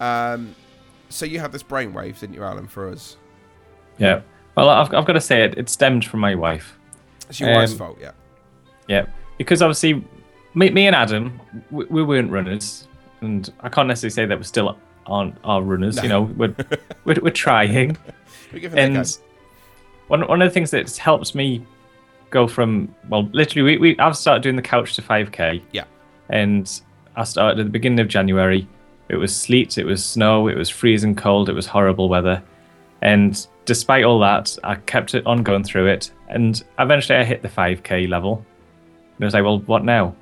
[0.00, 0.54] Um,
[1.08, 3.16] so you had this brainwave, didn't you, Alan, for us?
[3.98, 4.20] Yeah.
[4.56, 5.56] Well, I've, I've got to say it.
[5.58, 6.78] It stemmed from my wife.
[7.28, 8.12] It's your wife's Um, fault, yeah.
[8.86, 9.06] Yeah,
[9.38, 10.04] because obviously,
[10.54, 12.88] me, me and Adam, we, we weren't runners,
[13.20, 16.02] and I can't necessarily say that we still aren't our runners.
[16.02, 16.54] You know, we're
[17.04, 17.96] we're, we're trying,
[18.52, 18.98] We're giving it a go.
[19.00, 19.18] and
[20.08, 21.64] one one of the things that's helped me
[22.30, 25.62] go from well, literally, we, we I've started doing the couch to five k.
[25.72, 25.84] Yeah.
[26.28, 26.80] and
[27.16, 28.66] I started at the beginning of January.
[29.08, 32.42] It was sleet, it was snow, it was freezing cold, it was horrible weather,
[33.02, 37.42] and despite all that, I kept it on going through it, and eventually I hit
[37.42, 38.44] the five k level.
[39.16, 40.14] And I was like, well, what now?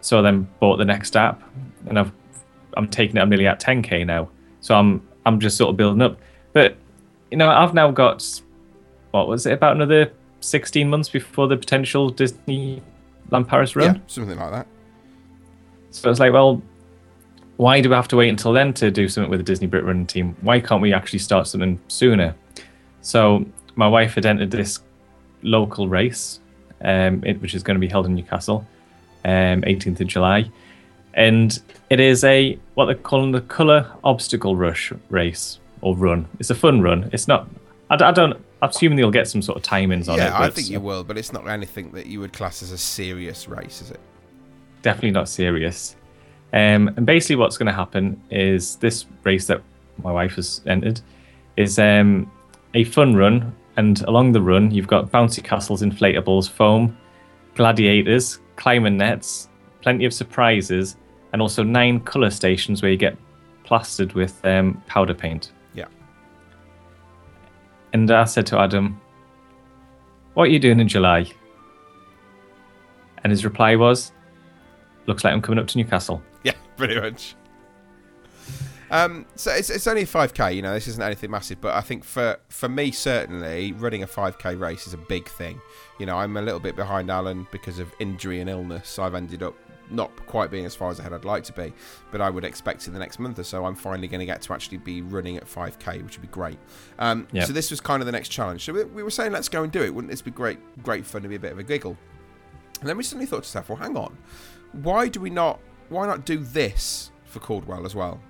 [0.00, 1.42] So I then bought the next app,
[1.86, 2.12] and I've
[2.76, 3.20] I'm taking it.
[3.20, 4.28] I'm nearly at 10k now.
[4.60, 6.18] So I'm I'm just sort of building up.
[6.52, 6.76] But
[7.30, 8.24] you know, I've now got
[9.10, 12.82] what was it about another 16 months before the potential Disneyland
[13.48, 13.96] Paris run.
[13.96, 14.66] Yeah, something like that.
[15.90, 16.62] So it's like, well,
[17.56, 19.84] why do we have to wait until then to do something with the Disney Brit
[19.84, 20.36] Run team?
[20.42, 22.34] Why can't we actually start something sooner?
[23.00, 24.80] So my wife had entered this
[25.42, 26.40] local race,
[26.82, 28.66] um, it, which is going to be held in Newcastle,
[29.24, 30.50] um, 18th of July,
[31.14, 31.60] and
[31.90, 36.28] it is a what they're calling the Colour Obstacle Rush race or run.
[36.38, 37.10] It's a fun run.
[37.12, 37.48] It's not.
[37.88, 38.34] I don't.
[38.62, 40.24] I'm assuming you'll get some sort of timings on it.
[40.24, 42.78] Yeah, I think you will, but it's not anything that you would class as a
[42.78, 44.00] serious race, is it?
[44.86, 45.96] definitely not serious.
[46.52, 49.60] Um, and basically, what's going to happen is this race that
[50.02, 51.00] my wife has entered
[51.56, 52.30] is um,
[52.74, 56.96] a fun run, and along the run, you've got bouncy castles, inflatables, foam,
[57.54, 59.48] gladiators, climbing nets,
[59.82, 60.96] plenty of surprises,
[61.32, 63.16] and also nine colour stations where you get
[63.64, 65.52] plastered with um, powder paint.
[65.74, 65.86] Yeah.
[67.92, 69.00] And I said to Adam,
[70.34, 71.30] What are you doing in July?
[73.24, 74.12] And his reply was,
[75.06, 76.22] Looks like I'm coming up to Newcastle.
[76.44, 77.36] Yeah, pretty much.
[78.90, 82.04] Um, so it's, it's only 5k, you know, this isn't anything massive, but I think
[82.04, 85.60] for, for me, certainly, running a 5k race is a big thing.
[85.98, 88.98] You know, I'm a little bit behind Alan because of injury and illness.
[88.98, 89.54] I've ended up
[89.90, 91.72] not quite being as far as ahead I'd like to be,
[92.10, 94.42] but I would expect in the next month or so, I'm finally going to get
[94.42, 96.58] to actually be running at 5k, which would be great.
[96.98, 97.46] Um, Yep.
[97.46, 98.64] So this was kind of the next challenge.
[98.64, 99.94] So we, we were saying, let's go and do it.
[99.94, 101.96] Wouldn't this be great, great fun to be a bit of a giggle?
[102.80, 104.16] And then we suddenly thought to ourselves, well, hang on,
[104.72, 108.20] why do we not, why not do this for Caudwell as well?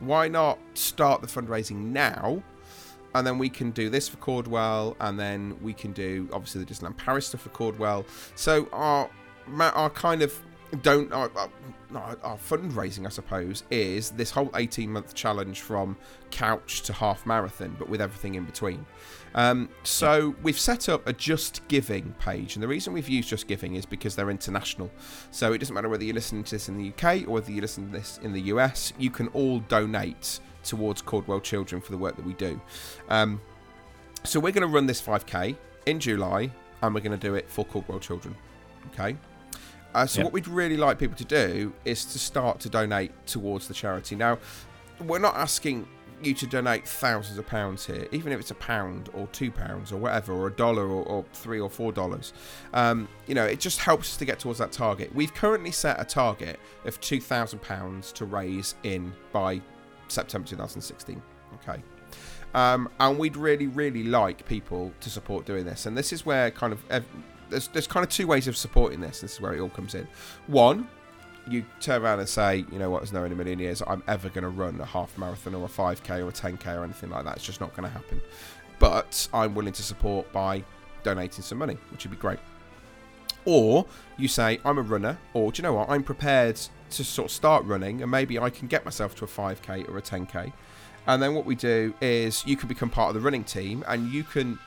[0.00, 2.42] Why not start the fundraising now?
[3.14, 6.72] And then we can do this for Caudwell, and then we can do obviously the
[6.72, 8.04] Disneyland Paris stuff for Caudwell.
[8.34, 9.08] So our
[9.60, 10.40] our kind of
[10.82, 11.50] don't our, our,
[11.94, 15.96] our our fundraising, I suppose, is this whole 18 month challenge from
[16.30, 18.84] couch to half marathon, but with everything in between.
[19.34, 23.48] Um, so we've set up a Just Giving page, and the reason we've used Just
[23.48, 24.90] Giving is because they're international.
[25.30, 27.60] So it doesn't matter whether you're listening to this in the UK or whether you
[27.60, 31.98] listen to this in the US, you can all donate towards Caudwell Children for the
[31.98, 32.60] work that we do.
[33.08, 33.40] Um,
[34.22, 36.50] so we're going to run this 5k in July,
[36.82, 38.36] and we're going to do it for Caudwell Children.
[38.92, 39.16] Okay.
[39.94, 40.24] Uh, so Yeah.
[40.24, 44.14] what we'd really like people to do is to start to donate towards the charity.
[44.16, 44.38] Now,
[45.00, 45.86] we're not asking
[46.22, 49.92] you to donate thousands of pounds here, even if it's a pound or two pounds
[49.92, 52.32] or whatever, or a dollar or, or three or four dollars.
[52.72, 55.14] Um, you know, it just helps us to get towards that target.
[55.14, 59.60] We've currently set a target of two thousand pounds to raise in by
[60.08, 61.22] September 2016.
[61.54, 61.82] Okay.
[62.54, 65.86] Um, and we'd really, really like people to support doing this.
[65.86, 66.84] And this is where kind of
[67.50, 69.20] there's there's kind of two ways of supporting this.
[69.20, 70.06] This is where it all comes in.
[70.46, 70.88] One,
[71.48, 74.02] you turn around and say, you know what, there's no in a million years I'm
[74.08, 77.10] ever going to run a half marathon or a 5k or a 10k or anything
[77.10, 77.36] like that.
[77.36, 78.20] It's just not going to happen.
[78.78, 80.64] But I'm willing to support by
[81.02, 82.38] donating some money, which would be great.
[83.44, 86.58] Or you say, I'm a runner, or do you know what, I'm prepared
[86.90, 89.98] to sort of start running and maybe I can get myself to a 5k or
[89.98, 90.52] a 10k.
[91.06, 94.10] And then what we do is you can become part of the running team and
[94.10, 94.58] you can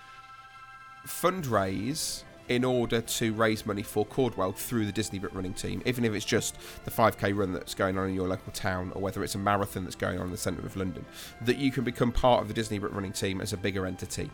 [1.08, 6.06] fundraise in order to raise money for Caudwell through the Disney Brit running team, even
[6.06, 6.56] if it's just
[6.86, 9.84] the 5k run that's going on in your local town or whether it's a marathon
[9.84, 11.06] that's going on in the centre of London,
[11.42, 14.30] that you can become part of the Disney Brit running team as a bigger entity.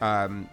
[0.00, 0.48] Um.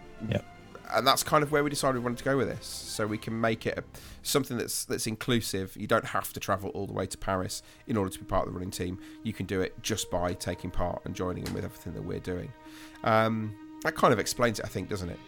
[0.92, 3.16] And that's kind of where we decided we wanted to go with this, so we
[3.16, 3.84] can make it a,
[4.22, 5.76] something that's that's inclusive.
[5.76, 8.48] You don't have to travel all the way to Paris in order to be part
[8.48, 8.98] of the running team.
[9.22, 12.18] You can do it just by taking part and joining in with everything that we're
[12.18, 12.52] doing.
[13.04, 15.18] Um, that kind of explains it, I think, doesn't it?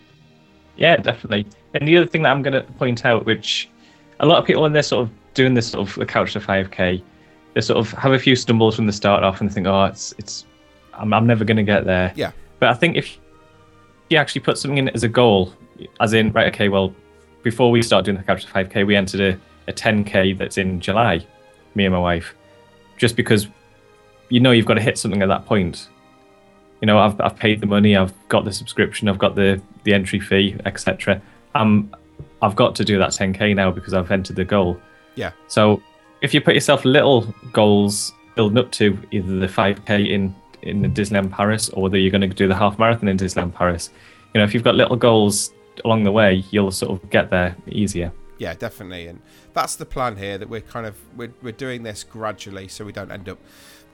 [0.77, 1.47] Yeah, definitely.
[1.75, 3.69] And the other thing that I'm going to point out, which
[4.21, 6.41] a lot of people when they're sort of doing this sort of the couch to
[6.41, 7.03] 5k,
[7.55, 10.15] they sort of have a few stumbles from the start off and think, oh, it's
[10.19, 10.47] it's,
[10.95, 12.13] I'm, I'm never going to get there.
[12.17, 12.33] Yeah.
[12.59, 13.19] But I think if
[14.09, 15.53] you actually put something in as a goal,
[16.01, 16.95] as in, right, okay, well,
[17.43, 20.81] before we start doing the couch to 5k, we entered a, a 10k that's in
[20.81, 21.27] July,
[21.75, 22.35] me and my wife,
[22.97, 23.49] just because
[24.29, 25.89] you know you've got to hit something at that point.
[26.83, 29.95] You know, I've, I've paid the money, I've got the subscription, I've got the, the
[29.95, 31.23] entry fee, etc.
[31.55, 31.95] Um,
[32.43, 34.79] I've got to do that 10k now because I've entered the goal.
[35.15, 35.31] Yeah.
[35.47, 35.81] So
[36.23, 41.31] if you put yourself little goals building up to either the 5k in in Disneyland
[41.31, 43.91] Paris or whether you're going to do the half marathon in Disneyland Paris,
[44.33, 45.53] you know, if you've got little goals
[45.85, 48.13] along the way, you'll sort of get there easier.
[48.39, 49.21] Yeah, definitely, and
[49.55, 50.37] that's the plan here.
[50.37, 53.39] That we're kind of we're, we're doing this gradually, so we don't end up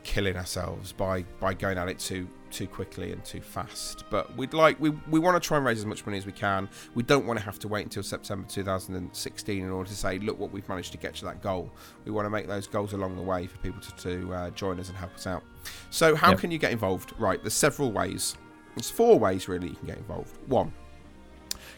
[0.05, 4.05] killing ourselves by by going at it too too quickly and too fast.
[4.11, 6.33] But we'd like we we want to try and raise as much money as we
[6.33, 6.69] can.
[6.95, 10.39] We don't want to have to wait until September 2016 in order to say, look
[10.39, 11.71] what we've managed to get to that goal.
[12.05, 14.79] We want to make those goals along the way for people to to uh, join
[14.81, 15.43] us and help us out.
[15.91, 16.39] So how Yep.
[16.41, 17.13] can you get involved?
[17.19, 18.37] Right, there's several ways.
[18.75, 20.37] There's four ways really you can get involved.
[20.47, 20.73] One,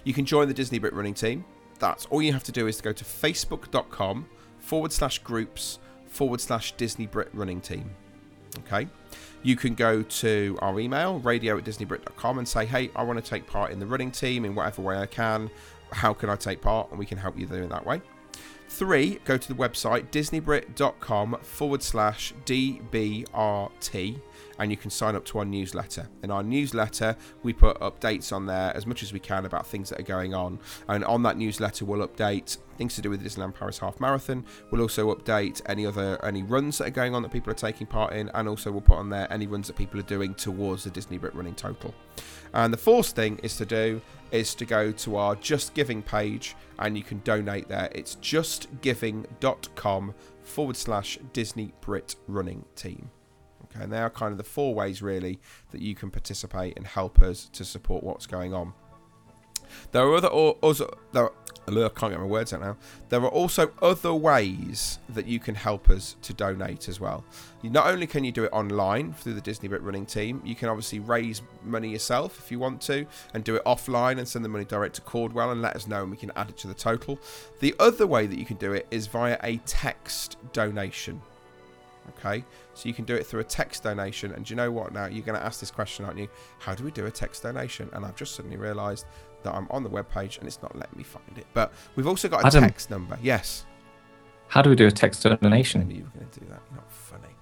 [0.04, 1.44] you can join the Disney Brit running team.
[1.78, 4.26] That's all you have to do is to go to facebook.com
[4.59, 7.90] forward slash groups forward slash Disney Brit running team.
[8.61, 8.87] Okay.
[9.42, 13.29] You can go to our email, radio at disneybrit.com, and say, hey, I want to
[13.29, 15.50] take part in the running team in whatever way I can.
[15.92, 16.90] How can I take part?
[16.90, 18.03] And we can help you do it that way.
[18.68, 24.20] Three, go to the website disneybrit.com forward slash DBRT
[24.61, 26.07] and you can sign up to our newsletter.
[26.23, 29.88] In our newsletter, we put updates on there as much as we can about things
[29.88, 30.61] that are going on.
[30.87, 34.44] And on that newsletter, we'll update things to do with the Disneyland Paris Half Marathon.
[34.70, 37.87] We'll also update any other any runs that are going on that people are taking
[37.87, 40.85] part in, and also we'll put on there any runs that people are doing towards
[40.85, 41.94] the Disney Brit running total.
[42.53, 46.55] And the fourth thing is to do is to go to our Just Giving page
[46.79, 47.88] and you can donate there.
[47.92, 53.11] It's justgiving.com forward slash Disney Brit running team.
[53.70, 55.38] Okay, and they are kind of the four ways really
[55.70, 58.72] that you can participate and help us to support what's going on.
[59.92, 61.33] There are other, also, there are,
[61.68, 62.76] I can't get my words out now.
[63.09, 67.24] There are also other ways that you can help us to donate as well.
[67.62, 70.68] Not only can you do it online through the Disney Brit running team, you can
[70.68, 74.48] obviously raise money yourself if you want to, and do it offline and send the
[74.48, 76.74] money direct to Caudwell and let us know, and we can add it to the
[76.74, 77.20] total.
[77.61, 81.22] The other way that you can do it is via a text donation.
[82.18, 84.32] Okay, so you can do it through a text donation.
[84.32, 84.92] And do you know what?
[84.92, 86.28] Now you're going to ask this question, aren't you?
[86.58, 87.88] How do we do a text donation?
[87.92, 89.06] And I've just suddenly realised
[89.42, 91.46] that I'm on the web page and it's not letting me find it.
[91.54, 92.64] But we've also got a Adam.
[92.64, 93.18] text number.
[93.22, 93.64] Yes.
[94.48, 95.86] How do we do a text I donation?
[95.86, 96.60] knew you were going to do that.
[96.70, 97.34] You're not funny.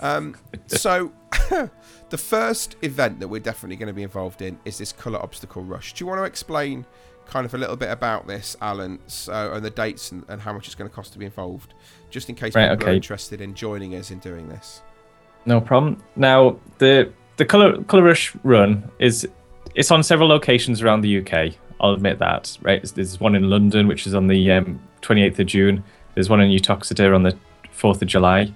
[0.00, 0.36] Um,
[0.68, 1.12] so,
[2.10, 5.62] the first event that we're definitely going to be involved in is this colour obstacle
[5.62, 5.92] rush.
[5.94, 6.86] Do you want to explain
[7.26, 10.52] kind of a little bit about this, Alan, so, and the dates and, and how
[10.52, 11.74] much it's going to cost to be involved,
[12.10, 14.82] just in case Right, people are interested in joining us in doing this?
[15.46, 16.02] No problem.
[16.16, 19.26] Now the the color color rush run is
[19.74, 21.54] it's on several locations around the UK.
[21.80, 22.56] I'll admit that.
[22.62, 25.84] Right, there's one in London, which is on the um, 28th of June.
[26.14, 27.36] There's one in Uttoxeter on the
[27.76, 28.52] 4th of July.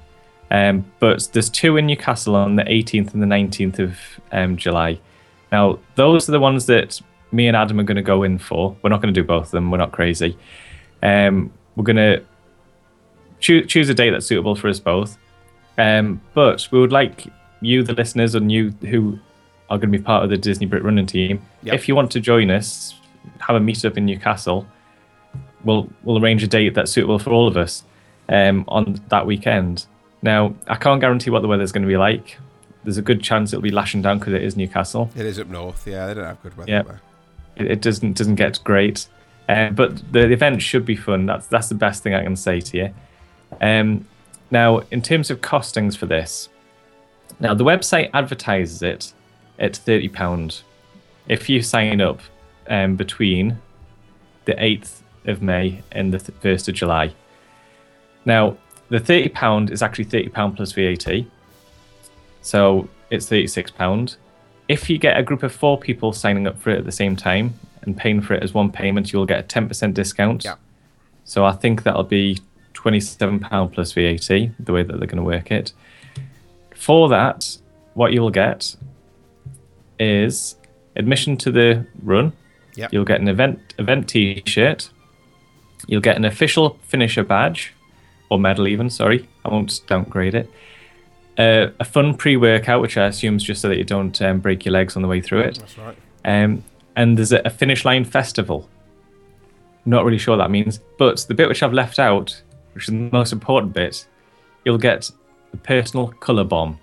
[0.50, 3.98] Um, but there's two in Newcastle on the 18th and the 19th of
[4.30, 5.00] um, July.
[5.50, 7.00] Now those are the ones that
[7.36, 8.76] me and Adam are going to go in for.
[8.82, 9.70] We're not going to do both of them.
[9.70, 10.36] We're not crazy.
[11.02, 12.24] Um, we're going to
[13.40, 15.18] choose choose a date that's suitable for us both.
[15.78, 17.26] Um, but we would like
[17.60, 19.18] you, the listeners, and you who
[19.68, 21.74] are going to be part of the Disney Brit running team, Yep.
[21.74, 22.94] if you want to join us,
[23.40, 24.66] have a meetup in Newcastle.
[25.64, 27.84] We'll we'll arrange a date that's suitable for all of us
[28.30, 29.84] um, on that weekend.
[30.22, 32.38] Now, I can't guarantee what the weather's going to be like.
[32.84, 35.10] There's a good chance it'll be lashing down because it is Newcastle.
[35.16, 35.86] It is up north.
[35.86, 36.82] Yeah, they don't have good weather Yeah.
[37.56, 39.08] It, it doesn't doesn't get great,
[39.48, 41.26] um, but the event should be fun.
[41.26, 42.94] That's that's the best thing I can say to you.
[43.60, 44.06] Um,
[44.50, 46.48] now, in terms of costings for this,
[47.40, 49.12] now the website advertises it
[49.58, 50.62] at thirty pound
[51.28, 52.20] if you sign up
[52.68, 53.58] um, between
[54.44, 57.12] the eighth of May and the first of July.
[58.24, 58.56] Now,
[58.88, 61.24] the thirty pound is actually thirty pound plus VAT,
[62.42, 64.16] so it's thirty six pound.
[64.68, 67.14] If you get a group of four people signing up for it at the same
[67.16, 70.44] time and paying for it as one payment, you'll get a ten percent discount.
[70.44, 70.56] Yeah.
[71.24, 72.40] So I think that'll be
[72.74, 75.72] twenty-seven pound plus VAT, the way that they're going to work it.
[76.74, 77.58] For that,
[77.94, 78.76] what you'll get
[79.98, 80.56] is
[80.96, 82.32] admission to the run.
[82.74, 82.92] Yep.
[82.92, 84.90] You'll get an event event T-shirt.
[85.86, 87.72] You'll get an official finisher badge,
[88.30, 88.90] or medal even.
[88.90, 90.50] Sorry, I won't downgrade it.
[91.38, 94.64] Uh, a fun pre-workout, which I assume is just so that you don't um, break
[94.64, 95.58] your legs on the way through it.
[95.58, 95.96] That's right.
[96.24, 96.64] Um,
[96.96, 98.68] and there's a, a finish line festival.
[99.84, 102.42] Not really sure what that means, but the bit which I've left out,
[102.74, 104.06] which is the most important bit,
[104.64, 105.10] you'll get
[105.52, 106.78] a personal colour bomb.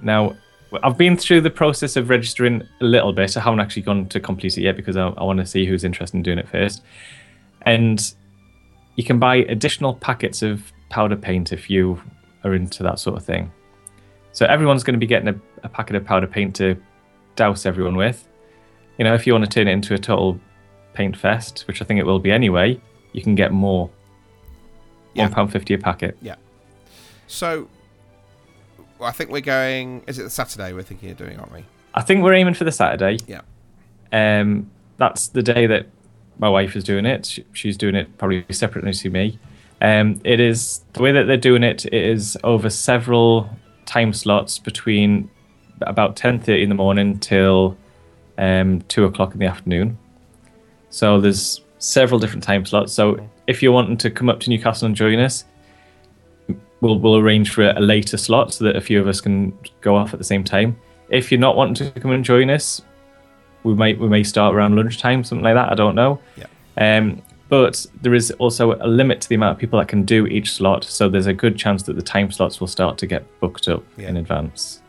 [0.00, 0.36] Now,
[0.82, 3.36] I've been through the process of registering a little bit.
[3.36, 5.84] I haven't actually gone to complete it yet because I, I want to see who's
[5.84, 6.82] interested in doing it first.
[7.62, 8.12] And
[8.96, 12.00] you can buy additional packets of powder paint if you
[12.44, 13.50] are into that sort of thing.
[14.32, 16.76] So everyone's going to be getting a, a packet of powder paint to
[17.36, 18.28] douse everyone with.
[18.98, 20.38] You know, if you want to turn it into a total
[20.92, 22.80] paint fest, which I think it will be anyway,
[23.12, 23.90] you can get more.
[25.14, 25.24] Yeah.
[25.24, 26.16] One pound fifty a packet.
[26.20, 26.34] Yeah.
[27.26, 27.68] So,
[28.98, 30.02] well, I think we're going.
[30.06, 31.64] Is it the Saturday we're thinking of doing, aren't we?
[31.94, 33.18] I think we're aiming for the Saturday.
[33.26, 33.42] Yeah.
[34.12, 35.86] Um, that's the day that
[36.38, 37.26] my wife is doing it.
[37.26, 39.38] She, she's doing it probably separately to me.
[39.84, 41.84] Um, it is the way that they're doing it.
[41.84, 43.50] It is over several
[43.84, 45.28] time slots between
[45.82, 47.76] about ten thirty in the morning till
[48.38, 49.98] um, two o'clock in the afternoon.
[50.88, 52.94] So there's several different time slots.
[52.94, 55.44] So if you're wanting to come up to Newcastle and join us,
[56.80, 59.52] we'll we'll arrange for a later slot so that a few of us can
[59.82, 60.78] go off at the same time.
[61.10, 62.80] If you're not wanting to come and join us,
[63.64, 65.70] we might we may start around lunchtime, something like that.
[65.70, 66.20] I don't know.
[66.36, 66.46] Yeah.
[66.78, 70.26] Um, but there is also a limit to the amount of people that can do
[70.26, 73.24] each slot, so there's a good chance that the time slots will start to get
[73.40, 74.08] booked up Yeah.
[74.08, 74.80] in advance.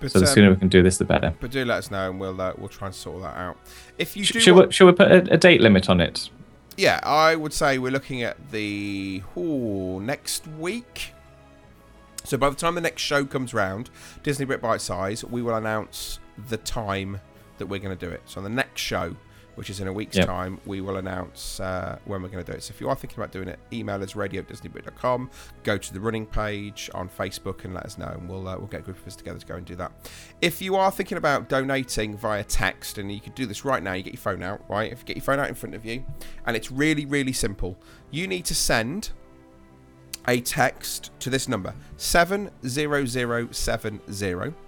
[0.00, 1.34] But, So the um, sooner we can do this, the better.
[1.40, 3.56] but do let us know, and we'll uh, we'll try and sort that out.
[3.98, 6.30] If you do, Should want- we, should we put a, a date limit on it?
[6.76, 11.12] yeah, I would say we're looking at the ooh, next week.
[12.22, 13.90] So by the time the next show comes round,
[14.22, 17.20] Disney Brit Bite Size, we will announce the time
[17.56, 18.22] that we're going to do it.
[18.26, 19.16] So on the next show,
[19.58, 20.26] which is in a week's Yep.
[20.26, 22.62] time, we will announce uh, when we're going to do it.
[22.62, 25.30] So if you are thinking about doing it, email us radio at disneybrit.com,
[25.64, 28.68] go to the running page on Facebook and let us know, and we'll uh, we'll
[28.68, 29.92] get a group of us together to go and do that.
[30.40, 33.92] If you are thinking about donating via text, and you can do this right now,
[33.94, 34.90] you get your phone out, right?
[34.92, 36.04] If you get your phone out in front of you,
[36.46, 37.76] and it's really really simple.
[38.10, 39.10] You need to send
[40.26, 44.67] a text to this number 70070.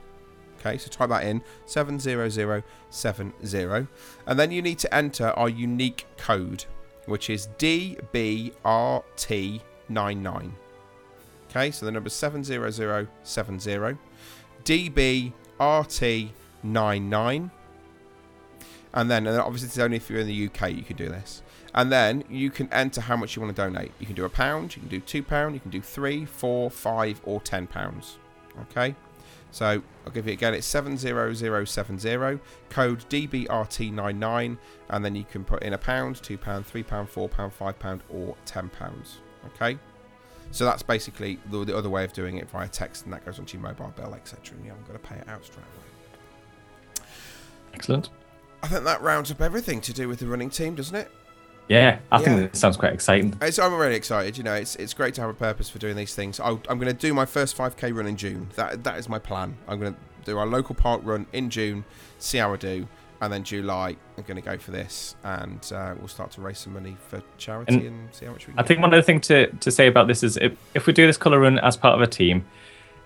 [0.60, 3.88] Okay, so type that in 70070.
[4.26, 6.66] And then you need to enter our unique code,
[7.06, 10.50] which is DBRT99.
[11.48, 13.96] Okay, so the number is 70070.
[14.64, 17.50] DBRT99.
[18.92, 21.42] And then, and obviously, it's only if you're in the UK you can do this.
[21.74, 23.92] And then you can enter how much you want to donate.
[24.00, 26.68] You can do a pound, you can do two pound, you can do three, four,
[26.70, 28.18] five, or ten pounds.
[28.62, 28.96] Okay.
[29.52, 30.54] So I'll give you again.
[30.54, 32.38] It's seven zero zero seven zero.
[32.68, 37.28] Code DBRT99, and then you can put in a pound, two pound, three pound, four
[37.28, 39.18] pound, five pound, or ten pounds.
[39.46, 39.78] Okay.
[40.52, 43.38] So that's basically the, the other way of doing it via text, and that goes
[43.38, 44.56] onto your mobile bill, etc.
[44.56, 47.06] And you haven't got to pay it out straight away.
[47.72, 48.10] Excellent.
[48.62, 51.10] I think that rounds up everything to do with the running team, doesn't it?
[51.70, 52.44] Yeah, I think Yeah.
[52.46, 53.36] it sounds quite exciting.
[53.40, 54.36] It's, I'm really excited.
[54.36, 56.40] You know, it's it's great to have a purpose for doing these things.
[56.40, 58.48] I'll, I'm going to do my first 5k run in June.
[58.56, 59.56] That that is my plan.
[59.68, 61.84] I'm going to do our local park run in June,
[62.18, 62.88] see how I do,
[63.20, 66.58] and then July I'm going to go for this, and uh, we'll start to raise
[66.58, 68.58] some money for charity and, And see how much we can.
[68.58, 71.06] I think one other thing to, to say about this is if, if we do
[71.06, 72.44] this colour run as part of a team,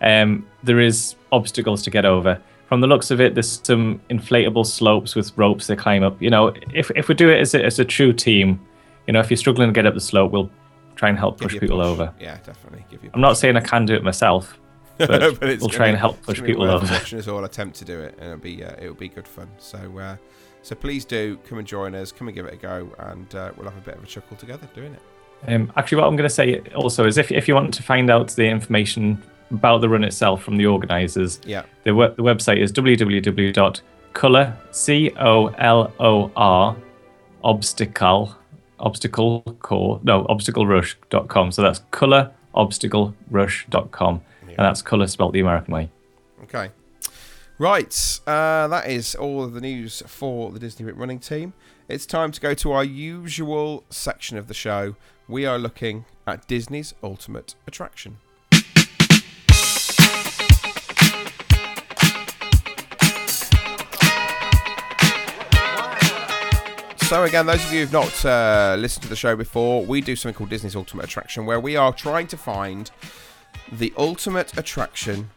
[0.00, 2.40] um, there is obstacles to get over.
[2.74, 6.20] From the looks of it, there's some inflatable slopes with ropes to climb up.
[6.20, 8.60] You know, if, if we do it as a, as a true team,
[9.06, 10.50] you know, if you're struggling to get up the slope, we'll
[10.96, 11.86] try and help Give push people push.
[11.86, 12.12] over.
[12.18, 12.84] Yeah, definitely.
[12.90, 13.12] Give you.
[13.14, 14.58] I'm not saying I can do it myself,
[14.98, 16.84] but, it's we'll gonna try and help push people over.
[16.84, 19.48] Watching us all attempt to do it, and it'll be uh, it'll be good fun.
[19.58, 20.16] So uh,
[20.62, 22.10] so please do come and join us.
[22.10, 24.36] Come and give it a go, and uh, we'll have a bit of a chuckle
[24.36, 25.02] together doing it.
[25.46, 28.10] Um, actually, what I'm going to say also is if, if you want to find
[28.10, 31.62] out the information about the run itself from the organisers, Yeah.
[31.84, 36.76] the, the website is www.color, C O L O R,
[37.42, 38.34] obstacle,
[38.80, 41.52] obstacle core, no, obstaclerush.com.
[41.52, 44.20] So that's color, obstaclerush.com.
[44.46, 45.90] And that's color spelled the American way.
[46.44, 46.70] Okay.
[47.58, 51.52] Right, uh, that is all of the news for the Disney Brit running team.
[51.88, 54.96] It's time to go to our usual section of the show.
[55.28, 58.18] We are looking at Disney's ultimate attraction.
[67.08, 70.16] So again, those of you who've not uh, listened to the show before, we do
[70.16, 72.90] something called Disney's Ultimate Attraction, where we are trying to find
[73.72, 75.28] the ultimate attraction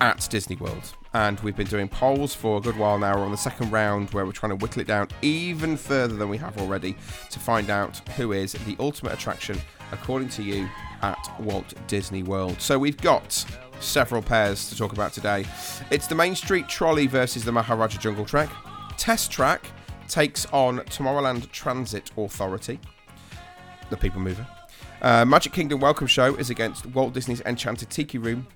[0.00, 0.94] at Disney World.
[1.12, 3.16] And we've been doing polls for a good while now.
[3.16, 6.30] We're on the second round where we're trying to whittle it down even further than
[6.30, 6.96] we have already
[7.30, 9.60] to find out who is the ultimate attraction,
[9.92, 10.66] according to you,
[11.02, 12.58] at Walt Disney World.
[12.62, 13.44] So we've got
[13.80, 15.44] several pairs to talk about today.
[15.90, 18.48] It's the Main Street Trolley versus the Maharaja Jungle Trek.
[18.96, 19.66] Test Track
[20.12, 22.78] takes on Tomorrowland Transit Authority,
[23.88, 24.46] the People Mover.
[25.00, 28.46] Uh, Magic Kingdom Welcome Show is against Walt Disney's Enchanted Tiki Room.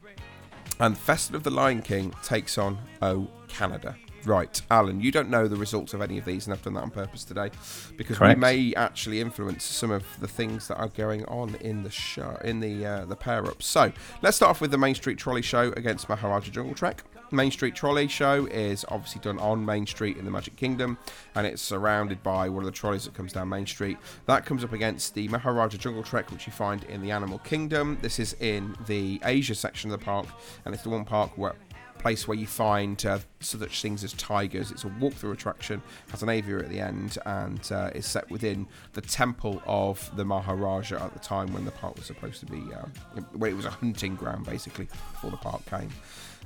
[0.81, 3.97] And Festival of the Lion King takes on O Canada.
[4.27, 6.83] Right, Alan, you don't know the results of any of these, and I've done that
[6.83, 7.51] on purpose today
[7.97, 8.37] because Correct.
[8.37, 12.37] we may actually influence some of the things that are going on in the show,
[12.45, 13.67] in the uh, the pair ups.
[13.67, 17.03] So let's start off with the Main Street Trolley Show against Maharaja Jungle Trek.
[17.33, 20.97] Main Street Trolley Show is obviously done on Main Street in the Magic Kingdom,
[21.35, 23.99] and it's surrounded by one of the trolleys that comes down Main Street.
[24.27, 27.99] That comes up against the Maharaja Jungle Trek, which you find in the Animal Kingdom.
[28.01, 30.27] This is in the Asia section of the park,
[30.65, 31.55] and it's the one park where
[31.99, 34.71] place where you find uh, such things as tigers.
[34.71, 38.69] It's a walkthrough attraction, has an aviary at the end, and uh, is set within
[38.93, 42.63] the temple of the Maharaja at the time when the park was supposed to be,
[42.73, 42.85] uh,
[43.33, 45.91] when it was a hunting ground basically before the park came.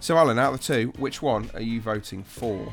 [0.01, 2.73] So, Alan, out of the two, which one are you voting for?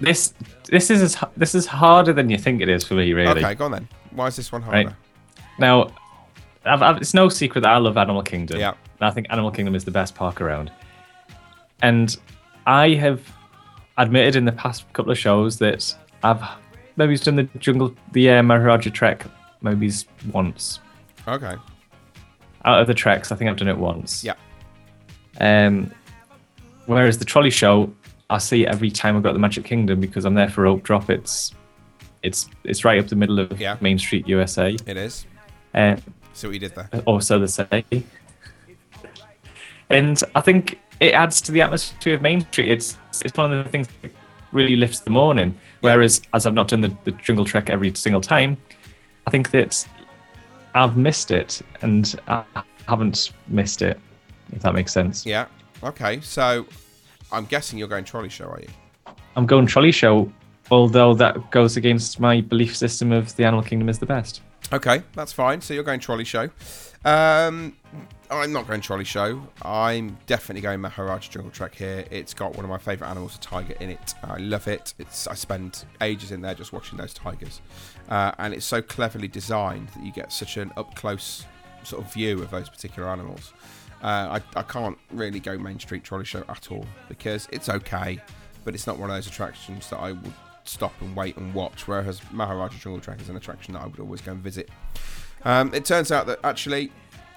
[0.00, 0.34] This
[0.68, 3.42] this is as, this is harder than you think it is for me, really.
[3.42, 3.88] Okay, go on then.
[4.10, 4.88] Why is this one harder?
[4.88, 4.96] Right.
[5.58, 5.92] Now,
[6.64, 8.58] I've, I've, it's no secret that I love Animal Kingdom.
[8.58, 8.74] Yeah.
[9.00, 10.70] And I think Animal Kingdom is the best park around.
[11.82, 12.16] And
[12.66, 13.22] I have
[13.96, 16.42] admitted in the past couple of shows that I've
[16.96, 19.24] maybe done the jungle, the uh, Maharaja Trek,
[19.62, 19.90] maybe
[20.32, 20.80] once.
[21.28, 21.54] Okay.
[22.64, 24.24] Out of the treks, I think I've done it once.
[24.24, 24.34] Yeah.
[25.40, 25.90] Um,
[26.86, 27.92] whereas the trolley show,
[28.30, 30.62] I see it every time I go to the Magic Kingdom because I'm there for
[30.62, 31.10] rope drop.
[31.10, 31.52] It's
[32.22, 33.76] it's it's right up the middle of Yeah.
[33.80, 34.76] Main Street, USA.
[34.86, 35.26] It is.
[35.74, 35.96] Uh,
[36.42, 36.88] what you did there.
[37.06, 37.84] or so they say.
[39.90, 42.70] And I think it adds to the atmosphere of Main Street.
[42.70, 44.10] It's it's one of the things that
[44.52, 45.56] really lifts the morning.
[45.80, 48.56] Whereas, as I've not done the, the Jungle Trek every single time,
[49.26, 49.86] I think that
[50.74, 52.42] I've missed it, and I
[52.88, 54.00] haven't missed it.
[54.52, 55.26] If that makes sense.
[55.26, 55.46] Yeah.
[55.82, 56.20] Okay.
[56.20, 56.66] So
[57.32, 58.68] I'm guessing you're going trolley show, are you?
[59.36, 60.30] I'm going trolley show,
[60.70, 64.42] although that goes against my belief system of the Animal Kingdom is the best.
[64.72, 65.60] Okay, that's fine.
[65.60, 66.50] So you're going trolley show.
[67.04, 67.76] Um,
[68.30, 69.40] I'm not going trolley show.
[69.62, 72.04] I'm definitely going Maharaja Jungle Trek here.
[72.10, 74.14] It's got one of my favourite animals, a tiger, in it.
[74.24, 74.94] I love it.
[74.98, 77.60] It's I spend ages in there just watching those tigers,
[78.08, 81.44] uh, and it's so cleverly designed that you get such an up close
[81.84, 83.52] sort of view of those particular animals.
[84.02, 88.18] Uh, I, I can't really go Main Street Trolley Show at all because it's okay,
[88.64, 90.32] but it's not one of those attractions that I would
[90.64, 91.88] stop and wait and watch.
[91.88, 94.68] Whereas Maharaja Jungle Track is an attraction that I would always go and visit.
[95.44, 96.92] Um, it turns out that actually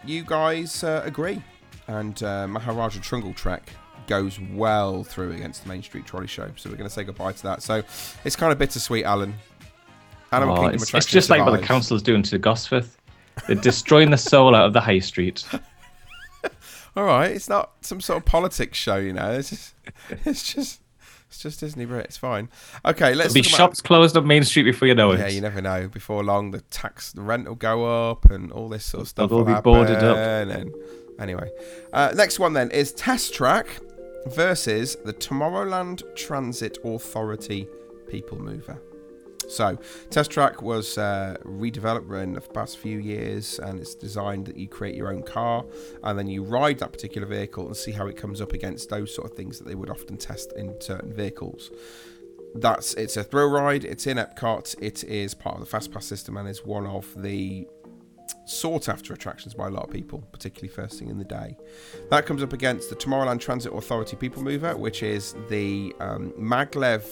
[0.05, 1.41] you guys uh, agree,
[1.87, 3.71] and uh, Maharaja Jungle Track
[4.07, 6.49] goes well through against the Main Street Trolley Show.
[6.55, 7.61] So we're going to say goodbye to that.
[7.61, 7.83] So
[8.25, 9.33] it's kind of bittersweet, Alan.
[10.31, 11.67] Animal Oh, Kingdom it's, it's just like what the survives.
[11.67, 12.95] council's doing to Gosforth.
[13.47, 15.45] They're destroying the soul out of the high street.
[16.95, 19.31] All right, it's not some sort of politics show, you know.
[19.31, 19.73] It's just,
[20.25, 20.81] it's just,
[21.27, 22.05] it's just Disney Brit.
[22.05, 22.49] It's fine.
[22.85, 25.19] Okay, let's There'll be talk about- shops closed up Main Street before you know it.
[25.19, 25.87] Yeah, you never know.
[25.87, 29.29] Before long, the tax, the rent will go up, and all this sort of stuff
[29.29, 30.17] They'll will be boarded up.
[30.17, 30.73] And
[31.19, 31.49] anyway,
[31.93, 33.67] uh, next one then is Test Track
[34.27, 37.67] versus the Tomorrowland Transit Authority
[38.09, 38.81] People Mover.
[39.49, 39.77] So,
[40.09, 44.67] Test Track was uh, redeveloped in the past few years, and it's designed that you
[44.67, 45.65] create your own car,
[46.03, 49.13] and then you ride that particular vehicle and see how it comes up against those
[49.13, 51.71] sort of things that they would often test in certain vehicles
[52.55, 53.85] that's it's a thrill ride.
[53.85, 54.75] It's in Epcot.
[54.81, 57.67] It is part of the Fastpass system and is one of the
[58.45, 61.55] sought after attractions by a lot of people, particularly first thing in the day.
[62.09, 67.05] That comes up against the Tomorrowland Transit Authority People Mover, which is the um, maglev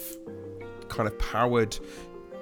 [0.90, 1.78] kind of powered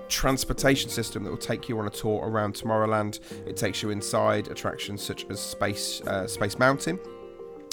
[0.08, 3.20] transportation system that will take you on a tour around Tomorrowland.
[3.47, 6.99] It takes you inside attractions such as Space uh, Space Mountain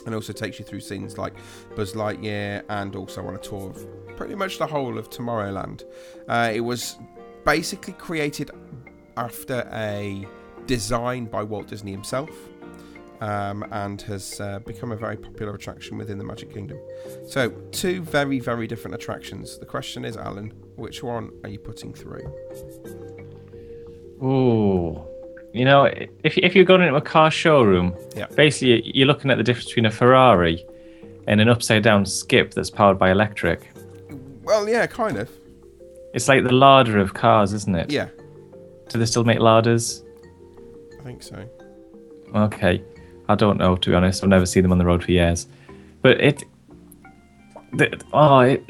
[0.06, 1.34] and also takes you through scenes like
[1.76, 5.84] Buzz Lightyear and also on a tour of pretty much the whole of Tomorrowland.
[6.28, 6.96] Uh, it was
[7.44, 8.50] basically created
[9.16, 10.26] after a
[10.66, 12.30] design by Walt Disney himself.
[13.22, 16.78] Um, and has uh, become a very popular attraction within the Magic Kingdom.
[17.28, 19.58] So, two very, very different attractions.
[19.60, 22.26] The question is, Alan, which one are you putting through?
[24.20, 25.00] Ooh.
[25.52, 25.84] You know,
[26.24, 28.26] if, if you're going into a car showroom, Yeah.
[28.34, 30.66] basically you're looking at the difference between a Ferrari
[31.28, 33.70] and an upside down skip that's powered by electric.
[34.42, 35.30] Well, yeah, kind of.
[36.14, 37.90] It's like the larder of cars, isn't it?
[37.92, 38.08] Yeah,
[38.88, 40.02] Do they still make larders?
[40.98, 41.48] I think so.
[42.34, 42.82] Okay.
[43.28, 44.22] I don't know, to be honest.
[44.22, 45.46] I've never seen them on the road for years.
[46.02, 46.44] But it.
[48.12, 48.64] Oh, it.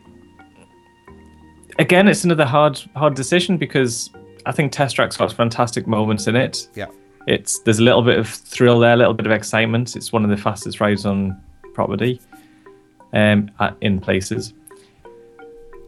[1.78, 4.10] Again, it's another hard, hard decision because
[4.46, 6.68] I think Test Track's got fantastic moments in it.
[6.74, 6.86] Yeah.
[7.26, 9.96] It's there's a little bit of thrill there, a little bit of excitement.
[9.96, 11.40] It's one of the fastest rides on
[11.72, 12.20] property,
[13.12, 14.52] um, at, in places.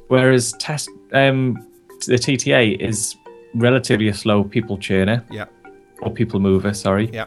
[0.09, 1.67] Whereas Test, um,
[2.07, 3.17] the TTA is
[3.55, 5.47] relatively a slow people churner Yeah,
[6.03, 6.73] or people mover.
[6.73, 7.27] Sorry yeah.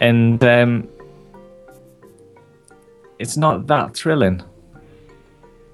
[0.00, 0.88] And um,
[3.18, 4.42] it's not that thrilling.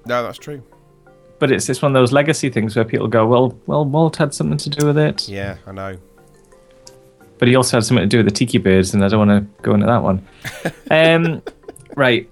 [0.05, 0.63] No, that's true.
[1.39, 4.33] But it's it's one of those legacy things where people go, well, well, Walt had
[4.33, 5.97] something to do with it, Yeah, I know.
[7.37, 9.43] but he also had something to do with the Tiki Birds, and I don't want
[9.57, 10.25] to go into that one.
[10.91, 11.41] um,
[11.95, 12.29] right,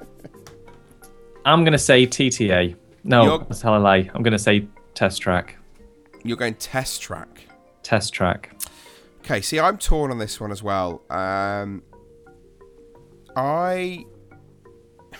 [1.45, 2.75] I'm gonna say TTA.
[3.03, 4.09] No, You're- that's hell a lie.
[4.13, 5.57] I'm gonna say Test Track.
[6.23, 7.47] You're going test track.
[7.83, 8.53] Test Track.
[9.24, 11.01] Okay, see, I'm torn on this one as well.
[11.09, 11.84] Um,
[13.36, 14.05] I.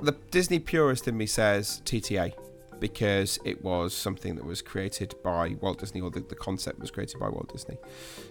[0.00, 2.34] The Disney purist in me says TTA
[2.80, 6.90] because it was something that was created by Walt Disney, or the, the concept was
[6.90, 7.78] created by Walt Disney.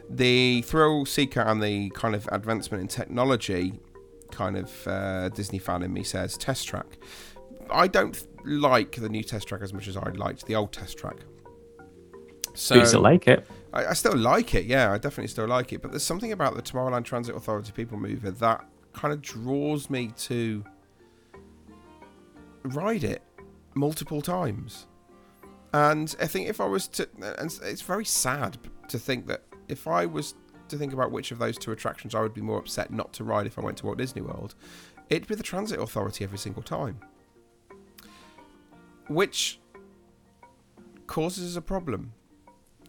[0.09, 3.80] The thrill seeker and the kind of advancement in technology
[4.30, 6.97] kind of uh, Disney fan in me says test track.
[7.72, 10.97] I don't like the new test track as much as I liked the old test
[10.97, 11.15] track.
[12.53, 13.47] So Do you still like it?
[13.74, 15.82] I, I still like it, yeah, I definitely still like it.
[15.82, 20.11] But there's something about the Tomorrowland Transit Authority People Mover that kind of draws me
[20.17, 20.63] to
[22.63, 23.22] ride it
[23.74, 24.88] multiple times.
[25.74, 27.07] And I think if I was to,
[27.39, 28.57] and it's very sad
[28.89, 30.36] to think that if I was
[30.67, 33.24] to think about which of those two attractions I would be more upset not to
[33.24, 34.55] ride if I went to Walt Disney World,
[35.09, 36.99] it'd be the Transit Authority every single time.
[39.07, 39.59] Which
[41.07, 42.13] causes a problem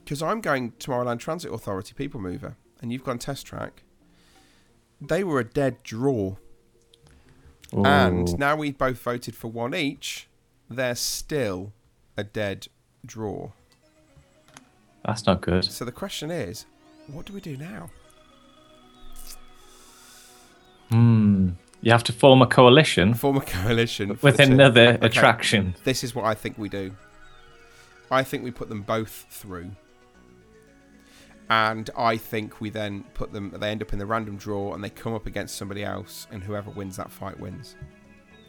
[0.05, 3.83] because I'm going Tomorrowland Transit Authority People Mover, and you've gone test track,
[5.01, 6.37] they were a dead draw.
[7.75, 7.85] Ooh.
[7.85, 10.29] And now we've both voted for one each.
[10.69, 11.73] They're still
[12.17, 12.69] a dead
[13.05, 13.51] draw.
[15.05, 15.65] that's not good.
[15.65, 16.67] So the question is,
[17.07, 17.91] what do we do now?
[20.91, 21.51] Hmm.
[21.81, 25.75] You have to form a coalition Form a coalition with another Okay, attraction.
[25.83, 26.93] This is what I think we do.
[28.11, 29.73] I think we put them both through.
[31.53, 34.83] And I think we then put them, they end up in the random draw and
[34.83, 37.77] they come up against somebody else, and whoever wins that fight wins.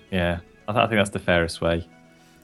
[0.10, 0.40] Yeah,
[0.70, 1.86] I, th- I think that's the fairest way.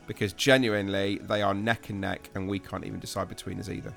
[0.06, 3.94] Because genuinely, they are neck and neck, and we can't even decide between us either.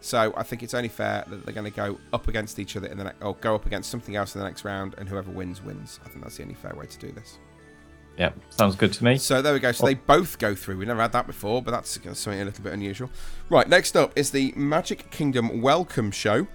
[0.00, 2.86] So I think it's only fair that they're going to go up against each other
[2.86, 5.32] in the next, or go up against something else in the next round, and whoever
[5.32, 5.98] wins wins.
[6.04, 7.40] I think that's the only fair way to do this.
[8.16, 9.18] Yeah, sounds good to me.
[9.18, 9.72] So there we go.
[9.72, 10.78] So they both go through.
[10.78, 13.10] We never had that before, but that's something a little bit unusual.
[13.50, 16.46] Right, next up is the Magic Kingdom Welcome Show,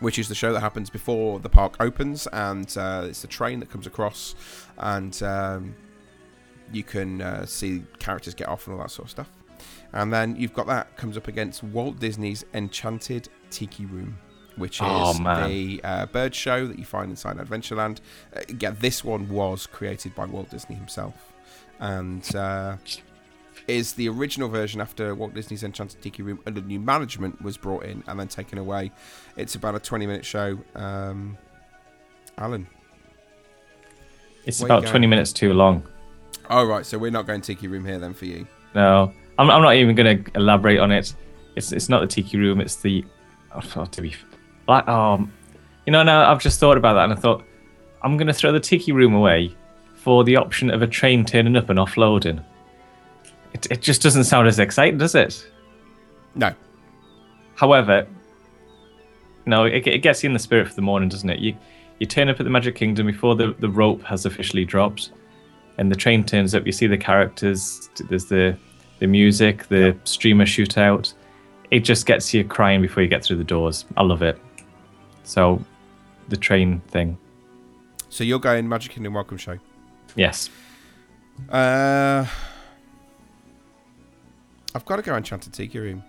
[0.00, 3.60] which is the show that happens before the park opens, and uh, it's the train
[3.60, 4.34] that comes across,
[4.78, 5.76] and um,
[6.72, 9.30] you can uh, see characters get off and all that sort of stuff.
[9.92, 14.18] And then you've got that comes up against Walt Disney's Enchanted Tiki Room,
[14.58, 18.00] which is Oh, the uh, bird show that you find inside Adventureland.
[18.34, 21.32] Uh, yeah, this one was created by Walt Disney himself,
[21.80, 22.76] and uh,
[23.66, 27.84] is the original version after Walt Disney's Enchanted Tiki Room under new management was brought
[27.84, 28.90] in and then taken away.
[29.36, 30.58] It's about a 20 minute show.
[30.74, 31.36] Um,
[32.38, 32.66] Alan.
[34.44, 34.86] It's about?
[34.86, 35.86] 20 minutes too long.
[36.48, 36.86] Oh, right.
[36.86, 38.46] So we're not going Tiki Room here then for you.
[38.74, 41.14] No, I'm, I'm not even going to elaborate on it.
[41.56, 42.60] It's it's not the tiki room.
[42.60, 43.04] It's the
[43.52, 44.14] oh, to be
[44.68, 45.28] like oh,
[45.86, 46.02] you know.
[46.02, 47.44] Now I've just thought about that and I thought
[48.02, 49.54] I'm going to throw the tiki room away
[49.94, 52.44] for the option of a train turning up and offloading.
[53.54, 55.50] It it just doesn't sound as exciting, does it?
[56.34, 56.52] No.
[57.56, 58.06] However,
[59.46, 61.40] no, it, it gets you in the spirit for the morning, doesn't it?
[61.40, 61.56] You
[61.98, 65.10] you turn up at the Magic Kingdom before the, the rope has officially dropped,
[65.78, 66.64] and the train turns up.
[66.66, 67.88] You see the characters.
[68.08, 68.56] There's the
[69.00, 71.14] the music, the streamer shootout.
[71.70, 73.84] It just gets you crying before you get through the doors.
[73.96, 74.38] I love it.
[75.28, 75.62] So,
[76.30, 77.18] the train thing,
[78.08, 79.58] So you're going Magic Kingdom Welcome Show.
[80.16, 80.48] yes.
[81.50, 82.24] Uh,
[84.74, 86.02] I've got to go Enchanted Tiki Room.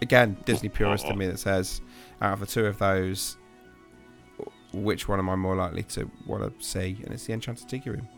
[0.00, 1.82] Again, Disney purist to me that says,
[2.22, 3.36] out of the two of those,
[4.72, 6.96] which one am I more likely to want to see?
[7.04, 8.08] And it's the Enchanted Tiki Room.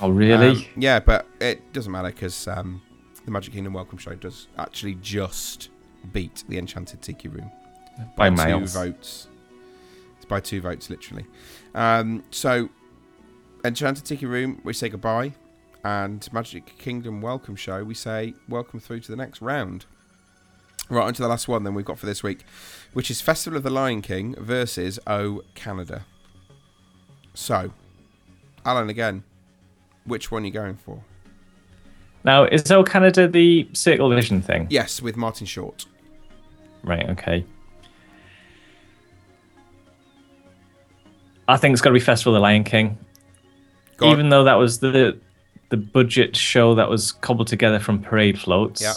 [0.00, 0.48] Oh, really?
[0.48, 2.80] Um, yeah, but it doesn't matter because um,
[3.26, 5.68] the Magic Kingdom Welcome Show does actually just
[6.10, 7.50] beat the Enchanted Tiki Room
[8.16, 9.28] By two votes.
[10.30, 11.26] By two votes, literally.
[11.74, 12.68] Um, so,
[13.64, 15.34] Enchanted Tiki Room, we say goodbye,
[15.82, 19.86] and Magic Kingdom Welcome Show, we say welcome through to the next round.
[20.88, 22.44] Right, on to the last one then we've got for this week,
[22.92, 26.06] which is Festival of the Lion King versus O Canada.
[27.34, 27.72] So,
[28.64, 29.24] Alan, again,
[30.04, 31.02] which one are you going for?
[32.22, 34.68] Now, is O Canada the Circle Vision thing?
[34.70, 35.86] Yes, with Martin Short.
[36.84, 37.44] Right, okay.
[41.50, 42.98] I think it's got to be Festival of the Lion King.
[43.96, 44.12] Go on.
[44.12, 45.18] Even though that was the
[45.68, 48.82] the budget show that was cobbled together from parade floats.
[48.82, 48.94] Yeah.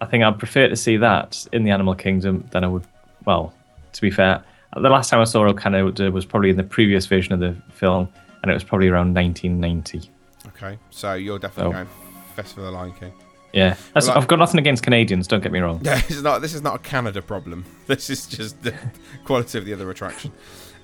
[0.00, 2.84] I think I'd prefer to see that in the Animal Kingdom than I would.
[3.24, 3.52] Well,
[3.92, 4.42] to be fair,
[4.74, 7.54] the last time I saw O Canada was probably in the previous version of the
[7.72, 8.08] film,
[8.42, 10.10] and it was probably around 1990.
[10.48, 11.72] Okay, so you're definitely Oh.
[11.84, 11.88] going
[12.34, 13.12] Festival of the Lion King.
[13.52, 15.26] Yeah, I- I've got nothing against Canadians.
[15.28, 15.80] Don't get me wrong.
[15.84, 17.64] Yeah, this is not this is not a Canada problem.
[17.86, 18.74] This is just the
[19.24, 20.32] quality of the other attraction.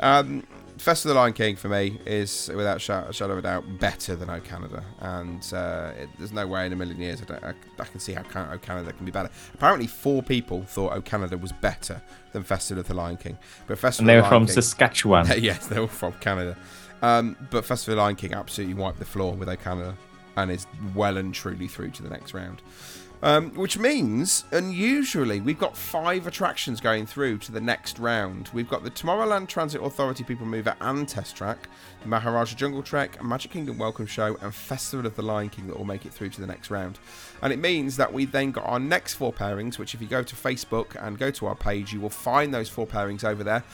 [0.00, 0.44] Um,
[0.78, 4.14] Festival of the Lion King for me is without a shadow of a doubt better
[4.14, 7.44] than O Canada, and uh, it, there's no way in a million years I, don't,
[7.44, 9.30] I, I can see how Can- O Canada can be better.
[9.54, 12.02] Apparently, four people thought O Canada was better
[12.32, 14.46] than Festival of the Lion King, but And Festival they of were the Lion from
[14.46, 15.26] King, Saskatchewan.
[15.42, 16.56] yes, they were from Canada.
[17.02, 19.94] Um, but Festival of the Lion King absolutely wiped the floor with O Canada
[20.36, 22.60] and is well and truly through to the next round.
[23.22, 28.50] Um, which means, unusually, we've got five attractions going through to the next round.
[28.52, 31.68] We've got the Tomorrowland Transit Authority People Mover and Test Track,
[32.02, 35.78] the Maharaja Jungle Trek, Magic Kingdom Welcome Show, and Festival of the Lion King that
[35.78, 36.98] will make it through to the next round.
[37.42, 40.22] And it means that we then got our next four pairings, which if you go
[40.22, 43.64] to Facebook and go to our page, you will find those four pairings over there.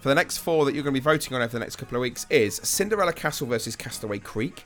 [0.00, 1.96] For the next four that you're going to be voting on over the next couple
[1.96, 4.64] of weeks is Cinderella Castle versus Castaway Creek.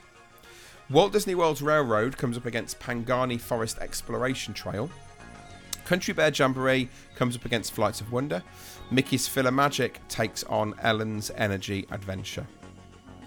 [0.89, 4.89] Walt Disney World's Railroad comes up against Pangani Forest Exploration Trail.
[5.85, 8.41] Country Bear Jamboree comes up against Flights of Wonder.
[8.93, 12.47] Mickey's PhilharMagic takes on Ellen's Energy Adventure.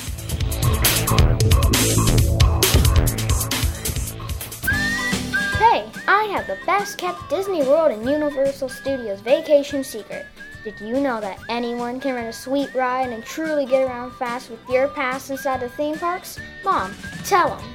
[6.34, 10.26] Have the best kept Disney World and Universal Studios vacation secret.
[10.64, 14.50] Did you know that anyone can rent a sweet ride and truly get around fast
[14.50, 16.40] with your pass inside the theme parks?
[16.64, 16.92] Mom,
[17.24, 17.74] tell them.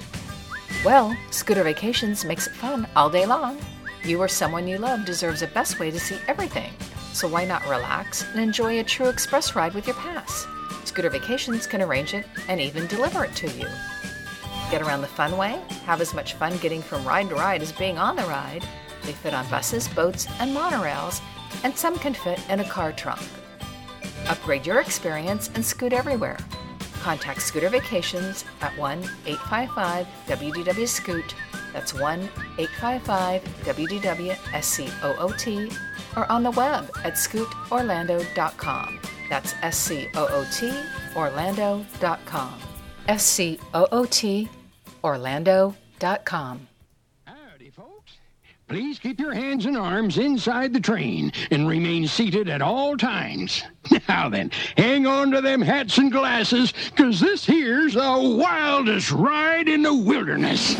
[0.84, 3.58] Well, Scooter Vacations makes it fun all day long.
[4.04, 6.74] You or someone you love deserves a best way to see everything.
[7.14, 10.46] So why not relax and enjoy a true express ride with your pass?
[10.84, 13.68] Scooter Vacations can arrange it and even deliver it to you.
[14.72, 17.72] Get around the fun way, have as much fun getting from ride to ride as
[17.72, 18.64] being on the ride.
[19.04, 21.22] They fit on buses, boats, and monorails,
[21.64, 23.22] and some can fit in a car trunk.
[24.28, 26.38] Upgrade your experience and scoot everywhere.
[27.02, 31.34] Contact Scooter Vacations at 1 855 WDW Scoot.
[31.74, 35.80] That's 1 855 WDW SCOOT
[36.16, 39.00] or on the web at scootorlando.com.
[39.30, 40.72] That's S C O O T
[41.16, 42.60] Orlando.com.
[43.08, 44.50] S C O O T
[45.04, 46.68] Orlando.com.
[47.26, 48.14] Howdy, folks.
[48.68, 53.64] Please keep your hands and arms inside the train and remain seated at all times.
[54.08, 59.68] Now then, hang on to them hats and glasses, because this here's the wildest ride
[59.68, 60.76] in the wilderness.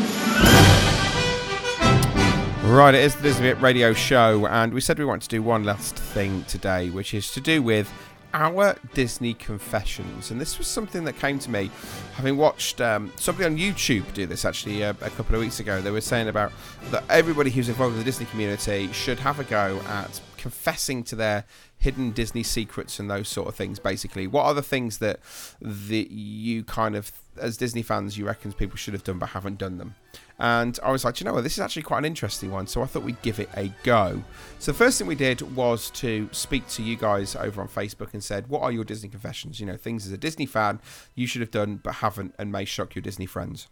[2.64, 5.64] Right, it is the Disney Radio Show, and we said we wanted to do one
[5.64, 7.92] last thing today, which is to do with
[8.34, 10.30] our Disney confessions.
[10.30, 11.70] And this was something that came to me
[12.14, 15.80] having watched um, somebody on YouTube do this actually uh, a couple of weeks ago.
[15.80, 16.52] They were saying about
[16.90, 21.16] that everybody who's involved in the Disney community should have a go at confessing to
[21.16, 21.44] their
[21.78, 23.78] hidden Disney secrets and those sort of things.
[23.78, 25.20] Basically, what are the things that
[25.60, 29.58] that you kind of, as Disney fans, you reckon people should have done but haven't
[29.58, 29.94] done them?
[30.40, 32.66] And I was like, you know what, this is actually quite an interesting one.
[32.66, 34.24] So I thought we'd give it a go.
[34.58, 38.14] So the first thing we did was to speak to you guys over on Facebook
[38.14, 39.60] and said, what are your Disney confessions?
[39.60, 40.80] You know, things as a Disney fan
[41.14, 43.68] you should have done but haven't and may shock your Disney friends.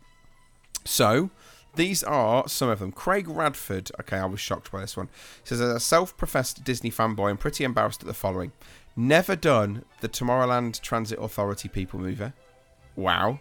[0.85, 1.31] So
[1.75, 2.93] these are some of them.
[2.93, 5.09] Craig Radford, okay, I was shocked by this one.
[5.45, 8.53] Says, as a self professed Disney fanboy, I'm pretty embarrassed at the following.
[8.95, 12.35] Never done the Tomorrowland Transit Authority People Mover.
[12.97, 13.41] Wow.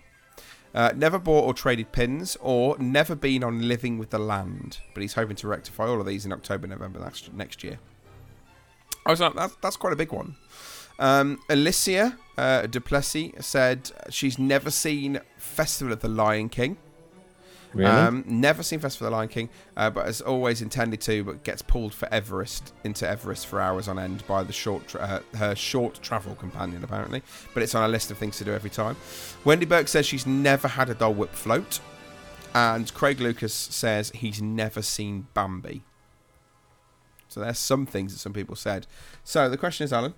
[0.73, 4.79] Uh, never bought or traded pins, or never been on Living with the Land.
[4.93, 7.79] But he's hoping to rectify all of these in October, November next, next year.
[9.05, 10.35] I was like, that's, that's quite a big one.
[10.99, 16.77] Um, Alicia uh, Duplessis said she's never seen Festival of the Lion King.
[17.73, 17.91] Really?
[17.91, 21.43] Um, never seen Festival of the Lion King, uh, but as always intended to, but
[21.43, 25.37] gets pulled for Everest into Everest for hours on end by the short tra- uh,
[25.37, 27.21] her short travel companion apparently.
[27.53, 28.95] But it's on a list of things to do every time.
[29.43, 31.79] Wendy Burke says she's never had a Dole Whip float,
[32.55, 35.83] and Craig Lucas says he's never seen Bambi.
[37.27, 38.87] So there's some things that some people said.
[39.23, 40.13] So the question is, Alan,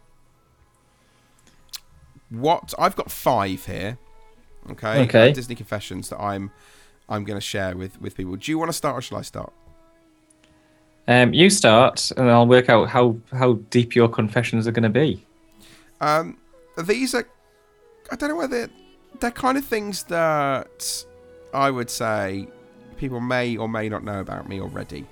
[2.30, 3.98] what I've got five here.
[4.72, 5.04] Okay.
[5.04, 5.32] Okay.
[5.32, 6.52] uh, Disney confessions that I'm
[7.10, 8.36] I'm going to share with with people.
[8.36, 9.52] Do you want to start or shall I start?
[11.10, 14.90] Um, you start, and I'll work out how, how deep your confessions are going to
[14.90, 15.26] be.
[16.02, 16.38] Um,
[16.78, 17.28] these are
[18.12, 18.70] I don't know whether
[19.20, 21.06] they're kind of things that
[21.52, 22.48] I would say
[22.98, 25.08] people may or may not know about me already,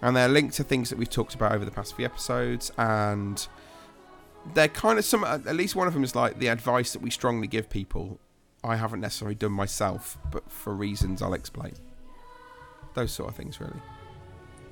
[0.00, 3.46] and they're linked to things that we've talked about over the past few episodes, and
[4.54, 5.22] they're kind of some.
[5.22, 8.18] At least one of them is like the advice that we strongly give people.
[8.64, 11.74] I haven't necessarily done myself, but for reasons I'll explain.
[12.94, 13.80] Those sort of things, really.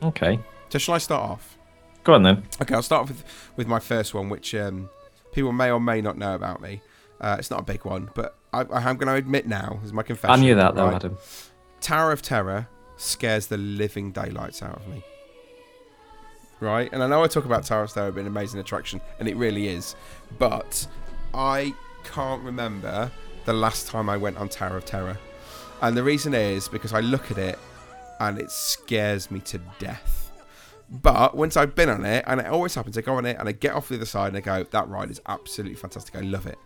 [0.02, 0.40] Okay.
[0.68, 1.58] So shall I start off?
[2.04, 2.44] Go on then.
[2.62, 3.24] Okay, I'll start with
[3.56, 4.88] with my first one, which um,
[5.32, 6.82] people may or may not know about me.
[7.20, 10.02] Uh, it's not a big one, but I, I'm going to admit now, as my
[10.02, 10.32] confession.
[10.32, 10.96] I knew that though, right?
[10.96, 11.18] Adam.
[11.80, 15.02] Tower of Terror scares the living daylights out of me.
[16.60, 16.90] Right?
[16.92, 19.36] And I know I talk about Tower of Terror being an amazing attraction, and it
[19.36, 19.96] really is,
[20.38, 20.86] but
[21.32, 21.74] I
[22.04, 23.10] can't remember
[23.44, 25.18] the last time I went on Tower of Terror.
[25.82, 27.58] And the reason is because I look at it
[28.20, 30.32] and it scares me to death.
[30.90, 33.48] But once I've been on it, and it always happens, I go on it and
[33.48, 36.16] I get off the other side and I go, that ride is absolutely fantastic.
[36.16, 36.58] I love it.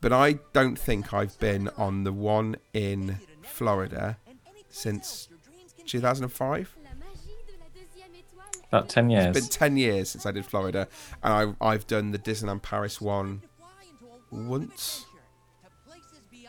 [0.00, 4.18] But I don't think I've been on the one in Florida
[4.68, 5.28] since
[5.86, 6.76] 2005.
[8.68, 9.36] About 10 years.
[9.36, 10.88] It's been 10 years since I did Florida,
[11.22, 13.42] and I, I've done the Disneyland Paris one
[14.30, 15.06] once.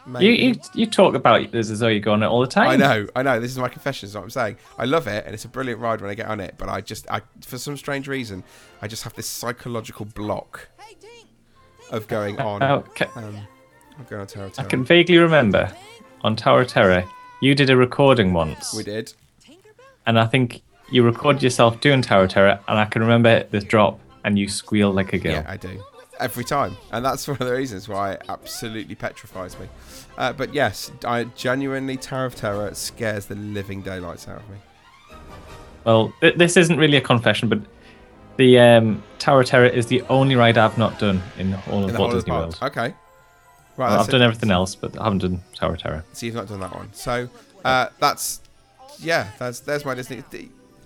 [0.08, 0.26] Maybe.
[0.26, 2.68] You, you you talk about this as though you go on it all the time.
[2.70, 3.40] I know, I know.
[3.40, 4.08] This is my confession.
[4.08, 4.58] Is what I'm saying.
[4.78, 6.56] I love it, and it's a brilliant ride when I get on it.
[6.58, 8.44] But I just, I, for some strange reason,
[8.82, 10.70] I just have this psychological block
[11.92, 12.62] of going on.
[12.64, 13.38] Oh, ca- Um,
[13.98, 15.72] I'm going on Tower of I can vaguely remember
[16.22, 17.04] on Tower of Terror,
[17.42, 19.14] you did a recording once, We did.
[20.06, 23.64] and I think you recorded yourself doing Tower of Terror, and I can remember this
[23.64, 25.32] drop, and you squeal like a girl.
[25.34, 25.84] Yeah, I do.
[26.20, 26.78] Every time.
[26.92, 29.68] And that's one of the reasons why it absolutely petrifies me.
[30.18, 34.58] Uh, but yes, I genuinely Tower of Terror scares the living daylights out of me.
[35.84, 37.60] Well, th- this isn't really a confession, but
[38.38, 41.92] the um, Tower of Terror is the only ride I've not done in all of
[41.94, 42.32] the Walt Disney.
[42.32, 42.58] World.
[42.62, 42.94] Okay.
[43.78, 44.12] Right, Well, I've it.
[44.12, 46.04] done everything else, but I haven't done Tower of Terror.
[46.14, 46.94] So you've not done that one.
[46.94, 47.28] So
[47.66, 48.42] uh, that's
[49.00, 50.24] yeah, that's there's my Disney.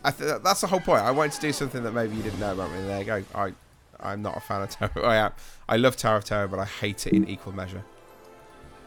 [0.03, 1.03] I th- that's the whole point.
[1.03, 2.81] I wanted to do something that maybe you didn't know about me.
[2.81, 3.23] There you go.
[3.35, 3.53] I
[4.01, 4.91] I'm not a fan of Tower.
[5.05, 5.31] I am.
[5.67, 7.83] I love Tower of Terror, but I hate it in equal measure.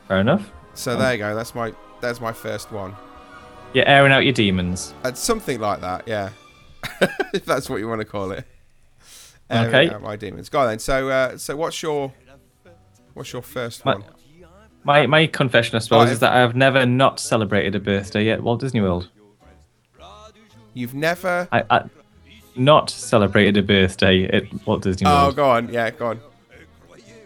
[0.08, 0.50] Fair enough.
[0.74, 1.34] So there you go.
[1.34, 2.94] That's my that's my first one.
[3.74, 4.94] You're airing out your demons.
[5.04, 6.30] And something like that, yeah.
[7.32, 8.44] if that's what you want to call it.
[9.48, 9.94] Airing Okay.
[9.94, 10.48] out my demons.
[10.48, 10.78] Go on then.
[10.78, 12.12] So uh, so what's your
[13.14, 14.04] what's your first My- one?
[14.84, 18.38] My my confession, I suppose, Oh, is that I've never not celebrated a birthday yet
[18.38, 19.08] at Walt Disney World.
[20.74, 21.46] You've never.
[21.52, 21.84] I, I
[22.56, 25.32] not celebrated a birthday at Walt Disney World.
[25.32, 25.68] Oh, go on.
[25.72, 26.20] Yeah, go on.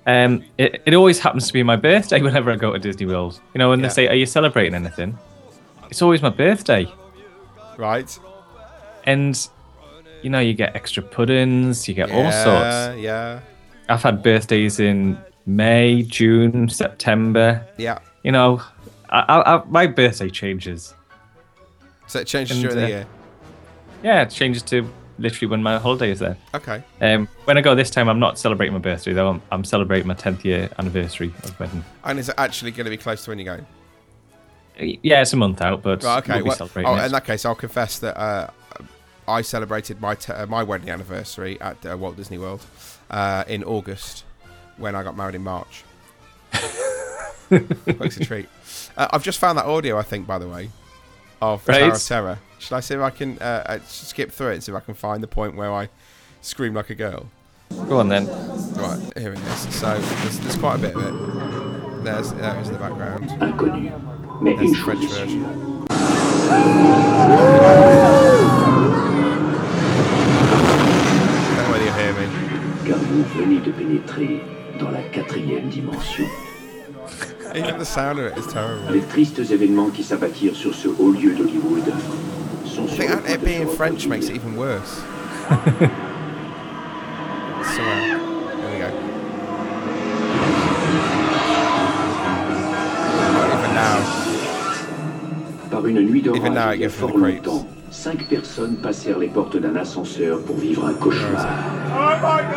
[0.07, 3.41] Um, it, it always happens to be my birthday whenever I go to Disney World.
[3.55, 3.89] You know, when Yeah.
[3.89, 5.18] they say, "Are you celebrating anything?"
[5.91, 6.87] It's always my birthday,
[7.77, 8.18] Right.
[9.05, 9.49] and
[10.22, 12.45] you know, you get extra puddings, you get all Yeah,
[12.91, 12.99] sorts.
[13.01, 13.41] Yeah.
[13.89, 17.64] I've had birthdays in May, June, September.
[17.77, 17.99] Yeah.
[18.24, 18.61] You know,
[19.11, 20.95] I, I, I, my birthday changes.
[22.09, 23.07] So it changes And, during the uh, year.
[24.03, 26.37] Yeah, it changes to literally when my holiday is there.
[26.55, 26.83] Okay.
[27.01, 29.29] Um, when I go this time, I'm not celebrating my birthday though.
[29.31, 31.85] I'm, I'm celebrating my 10th year anniversary of wedding.
[32.05, 33.67] And is it actually going to be close to when you're going?
[35.03, 36.35] Yeah, it's a month out, but Right, okay.
[36.35, 38.51] we'll be well- celebrating oh, in that case, I'll confess that uh,
[39.27, 42.64] I celebrated my t- uh, my wedding anniversary at uh, Walt Disney World
[43.11, 44.25] uh, in August
[44.77, 45.83] when I got married in March.
[47.51, 48.49] Looks a treat.
[48.97, 50.69] Uh, I've just found that audio, I think, by the way,
[51.41, 51.93] of Tower Right.
[51.95, 52.39] of Terror.
[52.59, 54.81] Should I see if I can uh, uh, skip through it and see if I
[54.81, 55.89] can find the point where I
[56.43, 57.27] scream like a girl?
[57.89, 58.27] Go on then.
[58.75, 59.75] Right, here it is.
[59.75, 62.05] So there's, there's quite a bit of it.
[62.05, 63.29] There's there is the background.
[63.31, 63.91] Inconnu.
[64.59, 65.43] There's the French version.
[65.43, 65.57] Don't
[71.71, 72.47] know you hear me.
[72.87, 74.43] car vous venez de pénétrer
[74.79, 76.25] dans la quatrième dimension.
[77.55, 78.93] Even the sound of it is terrible.
[78.93, 82.36] Les tristes événements qui s'abattirent sur ce haut lieu d'Hollywood sont
[82.67, 84.91] I think le it being French makes it even worse.
[84.99, 85.03] so,
[87.83, 87.87] uh,
[88.59, 88.91] there we go.
[93.39, 93.97] Oh, even now,
[95.71, 97.47] Par une nuit Even now it il y a gives the fort creeps.
[97.47, 101.47] longtemps, cinq personnes passèrent les portes d'un ascenseur pour vivre un cauchemar.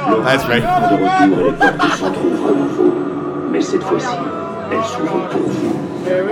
[0.09, 0.63] Leur That's right.
[0.63, 2.93] de retour et les portes s'entrouvent à nouveau.
[3.51, 4.07] Mais cette fois-ci,
[4.71, 5.75] elles s'ouvrent pour vous.
[6.05, 6.23] there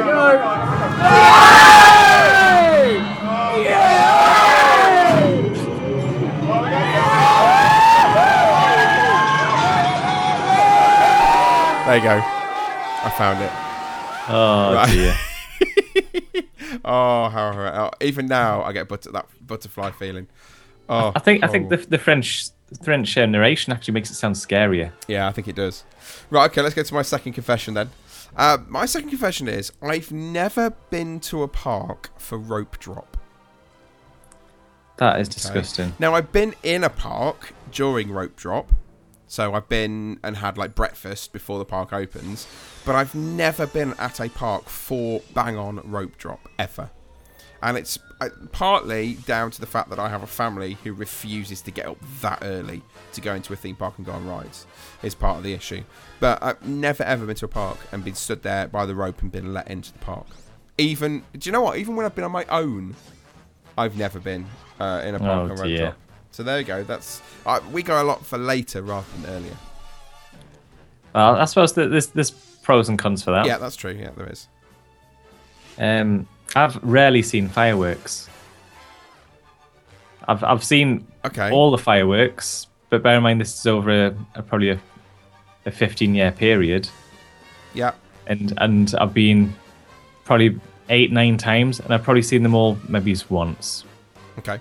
[11.98, 12.20] you go.
[12.22, 13.52] I found it.
[14.30, 14.92] Oh Right.
[14.92, 15.16] dear.
[16.86, 20.28] Oh, how, how- oh, even now I get butter, that butterfly feeling.
[20.90, 21.76] Oh, I think I think oh.
[21.76, 24.92] the the French the French uh, narration actually makes it sound scarier.
[25.08, 25.84] Yeah, I think it does.
[26.30, 27.90] Right, okay, let's get to my second confession then.
[28.36, 33.18] Uh, my second confession is I've never been to a park for rope drop.
[34.98, 35.34] That is okay?
[35.36, 35.94] disgusting.
[36.00, 38.72] Now, I've been in a park during rope drop.
[39.28, 42.48] So I've been and had like breakfast before the park opens.
[42.86, 46.90] But I've never been at a park for bang on rope drop ever.
[47.62, 51.62] And it's uh, partly down to the fact that I have a family who refuses
[51.64, 54.68] to get up that early to go into a theme park and go on rides.
[55.04, 55.84] Is part of the issue.
[56.20, 59.22] But I've never ever been to a park and been stood there by the rope
[59.24, 60.28] and been let into the park.
[60.78, 61.78] Even do you know what?
[61.80, 62.96] Even when I've been on my own,
[63.78, 64.46] I've never been
[64.80, 65.78] uh, in a park Oh, on rope dear.
[65.78, 65.96] drop.
[66.38, 66.84] So there you go.
[66.84, 69.58] That's uh, we go a lot for later rather than earlier.
[71.16, 73.48] Well, I suppose that there's there's pros and cons for that.
[73.48, 73.90] Yeah, that's true.
[74.00, 74.48] Yeah, there is.
[75.80, 78.30] Um, I've rarely seen fireworks.
[80.28, 81.50] I've I've seen Okay.
[81.50, 84.80] all the fireworks, but bear in mind this is over a, a probably a,
[85.66, 86.88] a 15 year period,
[87.74, 87.94] Yeah.
[88.28, 89.56] and and I've been
[90.24, 90.60] probably
[90.90, 93.86] eight nine times, and I've probably seen them all maybe once.
[94.38, 94.60] Okay.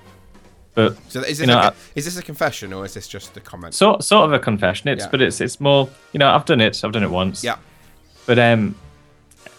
[0.77, 3.37] But So is this you know, a, is this a confession or is this just
[3.37, 3.74] a comment?
[3.74, 4.89] sort sort of a confession.
[4.89, 5.11] It's Yeah.
[5.11, 6.85] but it's it's more you know I've done it.
[6.85, 7.43] I've done it once.
[7.43, 7.57] Yeah.
[8.27, 8.74] But um,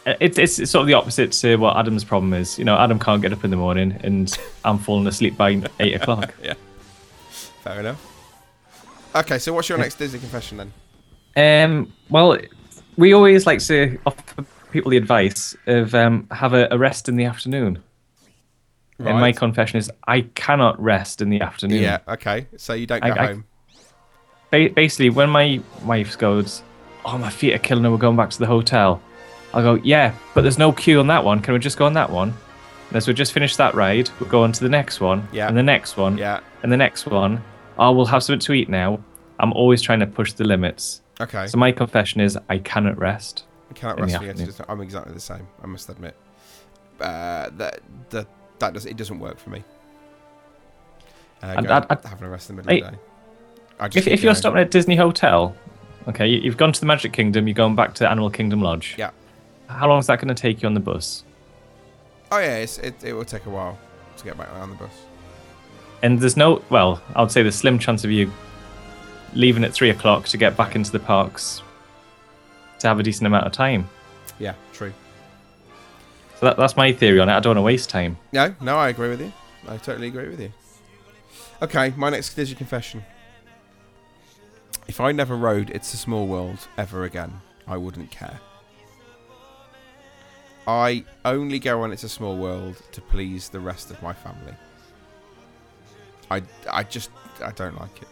[0.05, 2.57] it's it's sort of the opposite to what Adam's problem is.
[2.57, 5.95] You know, Adam can't get up in the morning, and I'm falling asleep by eight
[6.01, 6.33] o'clock.
[6.41, 6.53] yeah.
[7.63, 7.99] Fair enough.
[9.15, 10.71] Okay, so what's your next Disney confession then?
[11.35, 12.37] Um, well,
[12.95, 17.15] we always like to offer people the advice of um, have a, a rest in
[17.15, 17.79] the afternoon.
[18.99, 21.81] And my confession is I cannot rest in the afternoon.
[21.81, 21.99] Yeah.
[22.07, 22.47] Okay.
[22.57, 23.45] So you don't go I- I- home.
[24.51, 26.63] Ba- basically, when my wife goes,
[27.05, 27.91] "Oh, my feet are killing her.
[27.91, 29.01] We're going back to the hotel,"
[29.53, 31.41] I'll go, "Yeah, but there's no queue on that one.
[31.41, 32.33] Can we just go on that one?"
[32.89, 35.47] And as we just finished that ride, we'll go on to the next one, Yeah.
[35.49, 36.39] and the next one, Yeah.
[36.63, 37.43] and the next one.
[37.77, 38.99] Oh, we'll have something to eat now.
[39.39, 41.01] I'm always trying to push the limits.
[41.19, 41.47] Okay.
[41.47, 43.43] So my confession is I cannot rest.
[43.69, 44.15] I cannot the rest
[44.69, 45.45] I'm exactly the same.
[45.61, 46.15] I must admit.
[47.01, 47.81] Uh, that
[48.11, 48.27] that
[48.59, 49.63] that does it doesn't work for me.
[51.43, 53.03] Uh, I'd- go- I'd- I'd- having a rest in the middle of the day.
[53.79, 55.55] I just If, if you're stopping at Disney Hotel,
[56.07, 58.95] okay, you- you've gone to the Magic Kingdom, you're going back to Animal Kingdom Lodge.
[58.97, 59.11] Yeah.
[59.67, 61.23] How long is that going to take you on the bus?
[62.31, 63.77] Oh yeah, it's, it it will take a while
[64.17, 64.91] to get back on the bus.
[66.03, 68.31] And there's no, well, I would say the slim chance of you
[69.33, 71.61] leaving at three o'clock to get back into the parks
[72.79, 73.87] to have a decent amount of time.
[74.39, 74.93] Yeah, true.
[76.39, 77.33] So that, that's my theory on it.
[77.33, 78.17] I don't want to waste time.
[78.31, 79.33] No, no, I agree with you.
[79.67, 80.51] I totally agree with you.
[81.61, 83.03] Okay, my next Disney confession.
[84.87, 88.39] If I never rode It's a Small World ever again, I wouldn't care.
[90.67, 94.53] I only go on It's a Small World to please the rest of my family.
[96.29, 97.09] I, I just
[97.43, 98.07] I don't like it.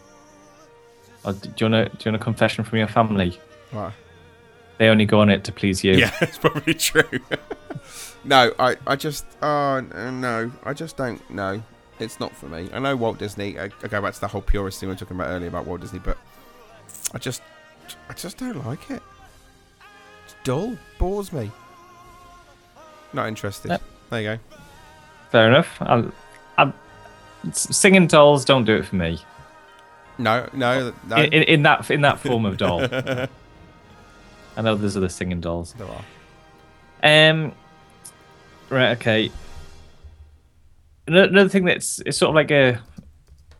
[1.24, 3.38] Oh, or do you want to do you want a confession from your family?
[3.70, 3.92] Why?
[4.78, 5.94] They only go on it to please you.
[5.94, 7.20] Yeah, it's probably true.
[8.24, 11.62] no, I, I just, oh no, I just don't know.
[11.98, 12.68] It's not for me.
[12.72, 13.58] I know Walt Disney.
[13.58, 15.66] I, I go back to the whole purist thing we were talking about earlier about
[15.66, 16.18] Walt Disney, but
[17.14, 17.40] I just,
[18.10, 19.02] I just don't like it.
[20.26, 21.50] It's dull, bores me.
[23.14, 23.70] Not interested.
[23.70, 23.82] Yep.
[24.10, 24.38] There you go.
[25.30, 25.76] Fair enough.
[25.80, 26.12] I'll,
[26.58, 26.72] i
[27.52, 29.20] singing dolls don't do it for me.
[30.18, 31.16] No, no, no.
[31.16, 32.80] In, in, in that in that form of doll.
[34.56, 35.74] I know those are the singing dolls.
[35.74, 36.04] There are.
[37.02, 37.52] Um.
[38.70, 38.96] Right.
[38.96, 39.30] Okay.
[41.06, 42.80] Another thing that's it's sort of like a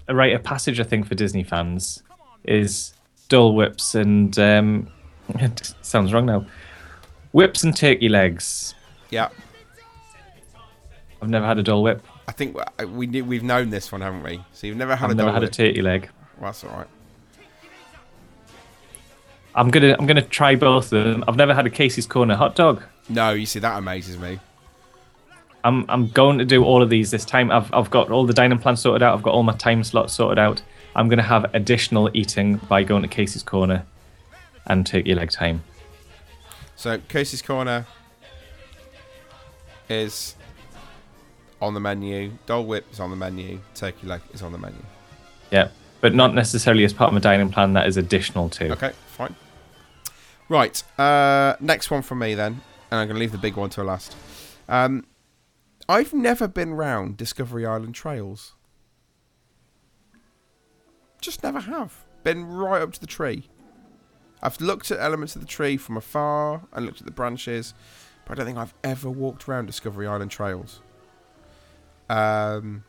[0.08, 2.02] a rite of passage, I think, for Disney fans
[2.44, 2.94] is
[3.28, 4.88] Dole whips and um.
[5.28, 6.46] It sounds wrong now.
[7.32, 8.74] Whips and turkey legs.
[9.10, 9.28] Yeah,
[11.20, 12.02] I've never had a Dole whip.
[12.28, 14.42] I think we, we we've known this one, haven't we?
[14.52, 16.08] So you've never had I've a never Dole had a turkey leg.
[16.38, 16.86] Well, that's all right.
[19.56, 21.24] I'm gonna I'm gonna try both of them.
[21.26, 22.82] I've never had a Casey's Corner hot dog.
[23.08, 24.38] No, you see that amazes me.
[25.64, 27.50] I'm I'm going to do all of these this time.
[27.50, 29.14] I've I've got all the dining plans sorted out.
[29.14, 30.62] I've got all my time slots sorted out.
[30.94, 33.84] I'm going to have additional eating by going to Casey's Corner
[34.66, 35.62] and turkey leg time.
[36.76, 37.86] So Casey's Corner
[39.88, 40.36] is
[41.60, 42.32] on the menu.
[42.46, 43.60] Dole Whip is on the menu.
[43.74, 44.82] Turkey leg is on the menu.
[45.50, 45.68] Yeah,
[46.00, 47.72] but not necessarily as part of my dining plan.
[47.72, 48.72] That is additional to.
[48.72, 49.34] Okay, fine.
[50.48, 50.82] Right.
[50.98, 53.82] Uh, next one from me then, and I'm going to leave the big one to
[53.82, 54.16] last.
[54.68, 55.04] Um,
[55.88, 58.54] I've never been round Discovery Island trails.
[61.20, 62.04] Just never have.
[62.22, 63.48] Been right up to the tree.
[64.42, 67.74] I've looked at elements of the tree from afar and looked at the branches,
[68.24, 70.80] but I don't think I've ever walked around Discovery Island trails.
[72.08, 72.84] Um,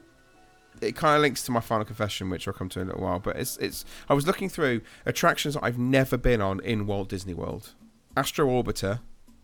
[0.82, 3.06] it kind of links to my final confession, which I'll come to in a little
[3.06, 3.20] while.
[3.20, 3.86] But it's it's.
[4.10, 7.74] I was looking through attractions that I've never been on in Walt Disney World.
[8.16, 9.00] Astro Orbiter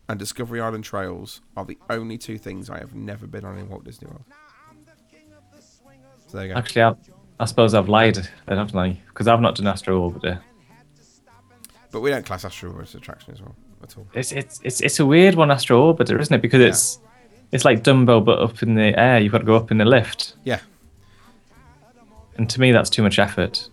[0.10, 3.70] and Discovery Island Trails are the only two things I have never been on in
[3.70, 4.24] Walt Disney World.
[6.28, 6.58] So there you go.
[6.58, 6.96] Actually, I,
[7.40, 9.00] I suppose I've lied, then, haven't I?
[9.08, 10.42] Because I've not done Astro Orbiter.
[11.92, 14.08] But we don't class Astro Orbiter as an attraction as well at all.
[14.14, 16.42] It's it's it's it's a weird one, Astro Orbiter, isn't it?
[16.42, 17.00] Because it's
[17.52, 19.20] it's like Dumbo, but up in the air.
[19.20, 20.36] You've got to go up in the lift.
[20.44, 20.60] Yeah.
[22.38, 23.70] And to me, that's too much effort.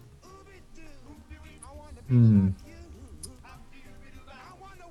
[2.09, 2.49] Hmm.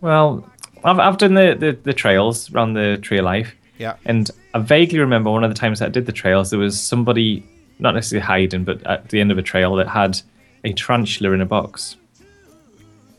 [0.02, 0.50] Well,
[0.84, 3.54] I've, I've done the, the, the trails around the Tree of Life.
[3.78, 3.96] Yeah.
[4.06, 6.80] And I vaguely remember one of the times that I did the trails, there was
[6.80, 7.46] somebody,
[7.80, 10.22] not necessarily hiding, but at the end of a trail that had
[10.64, 11.96] a tarantula in a box.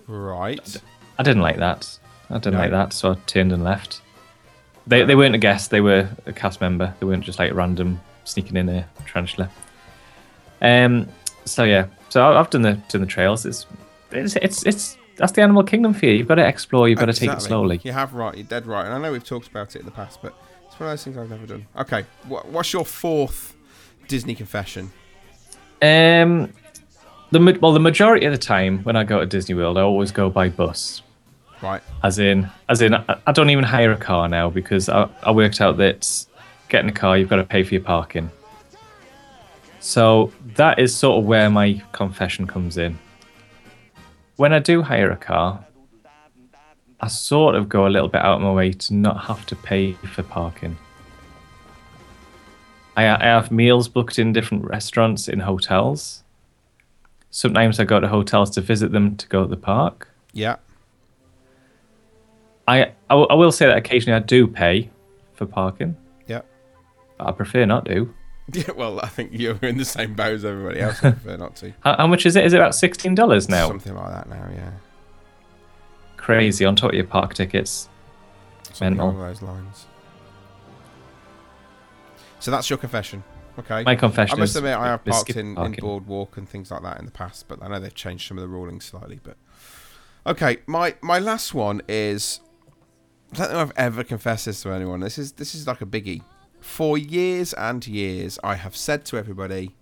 [0.07, 0.77] Right.
[1.19, 1.99] I didn't like that.
[2.31, 2.61] I didn't No.
[2.61, 4.01] like that, so I turned and left.
[4.87, 6.95] They, they weren't a guest, they were a cast member.
[7.01, 9.51] They weren't just like random sneaking in a tarantula.
[10.63, 11.09] Um.
[11.45, 13.47] So yeah, so I've done the done the trails.
[13.47, 13.67] It's
[14.13, 16.13] it's it's, it's that's the animal kingdom for you.
[16.13, 16.89] You've got to explore.
[16.89, 17.81] You've got to take it slowly.
[17.85, 18.35] You have right.
[18.35, 18.85] You're dead right.
[18.85, 20.35] And I know we've talked about it in the past, but
[20.67, 21.67] it's one of those things I've never done.
[21.77, 22.05] Okay.
[22.27, 23.55] What, what's your fourth
[24.09, 24.91] Disney confession?
[25.83, 26.53] Um,
[27.31, 30.11] the well, the majority of the time when I go to Disney World, I always
[30.11, 31.03] go by bus.
[31.63, 31.83] Right.
[32.03, 35.33] As in, as in, I I don't even hire a car now because I, I
[35.33, 36.27] worked out that
[36.71, 38.31] getting a car, you've got to pay for your parking.
[39.81, 42.99] So that is sort of where my confession comes in.
[44.37, 45.65] When I do hire a car,
[47.01, 49.57] I sort of go a little bit out of my way to not have to
[49.57, 50.77] pay for parking.
[52.97, 56.23] I, I have meals booked in different restaurants in hotels.
[57.31, 60.09] Sometimes I go to hotels to visit them to go to the park.
[60.35, 60.57] Yeah.
[62.69, 64.91] I, I, w- I will say that occasionally I do pay
[65.35, 65.97] for parking.
[66.27, 66.43] Yeah.
[67.17, 68.13] But I prefer not to.
[68.53, 71.05] Yeah, well, I think you're in the same boat as everybody else.
[71.05, 71.73] I prefer not to.
[71.81, 72.45] How, how much is it?
[72.45, 73.69] Is it about sixteen dollars now?
[73.69, 74.73] Something like that now, yeah.
[76.17, 77.89] Crazy on top of your park tickets.
[78.65, 79.11] Something Mental.
[79.11, 79.87] along those lines.
[82.41, 83.23] So that's your confession.
[83.59, 83.83] Okay.
[83.85, 86.99] My confession I must admit, I have parked in, in boardwalk and things like that
[86.99, 89.21] in the past, but I know they've changed some of the rulings slightly.
[89.23, 89.37] But
[90.27, 92.41] okay, my my last one is
[93.35, 95.01] I don't know if I've ever confessed this to anyone.
[95.01, 96.23] This is this is like a biggie.
[96.61, 99.75] For years and years, I have said to everybody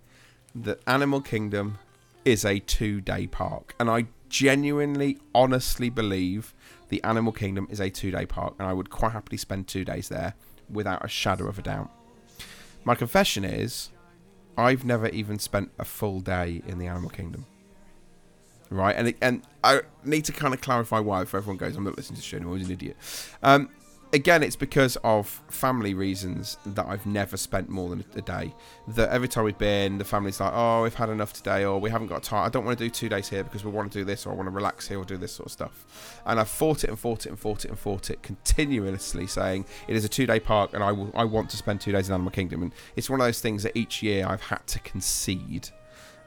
[0.55, 1.79] that Animal Kingdom
[2.24, 6.55] is a two-day park, and I genuinely, honestly believe
[6.89, 10.09] the Animal Kingdom is a two-day park, and I would quite happily spend two days
[10.09, 10.35] there
[10.70, 11.91] without a shadow of a doubt.
[12.85, 13.91] My confession is,
[14.57, 17.47] I've never even spent a full day in the Animal Kingdom.
[18.70, 21.22] Right, and it, and I need to kind of clarify why.
[21.22, 22.59] If everyone goes, I'm not listening to this show anymore.
[22.59, 22.97] He's an idiot.
[23.43, 23.70] Um,
[24.12, 28.54] again, it's because of family reasons that I've never spent more than a day.
[28.88, 31.90] That every time we've been, the family's like, "Oh, we've had enough today," or "We
[31.90, 32.46] haven't got time.
[32.46, 34.32] I don't want to do two days here because we want to do this, or
[34.32, 36.90] I want to relax here, or do this sort of stuff." And I've fought it
[36.90, 40.40] and fought it and fought it and fought it continuously, saying it is a two-day
[40.40, 42.62] park, and I will, I want to spend two days in Animal Kingdom.
[42.62, 45.70] And it's one of those things that each year I've had to concede.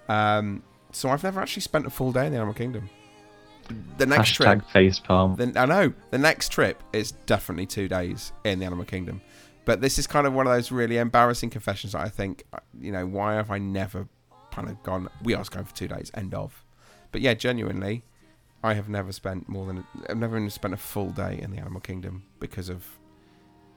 [0.08, 2.90] Um, so I've never actually spent a full day in the Animal Kingdom.
[3.98, 5.38] The next Hashtag trip, facepalm.
[5.38, 9.22] then I know the next trip is definitely two days in the Animal Kingdom,
[9.66, 12.44] but this is kind of one of those really embarrassing confessions that I think,
[12.80, 14.08] you know, why have I never
[14.52, 15.10] kind of gone?
[15.24, 16.12] We are going for two days.
[16.14, 16.64] End of.
[17.12, 18.04] But yeah, genuinely,
[18.64, 21.58] I have never spent more than I've never even spent a full day in the
[21.58, 22.86] Animal Kingdom because of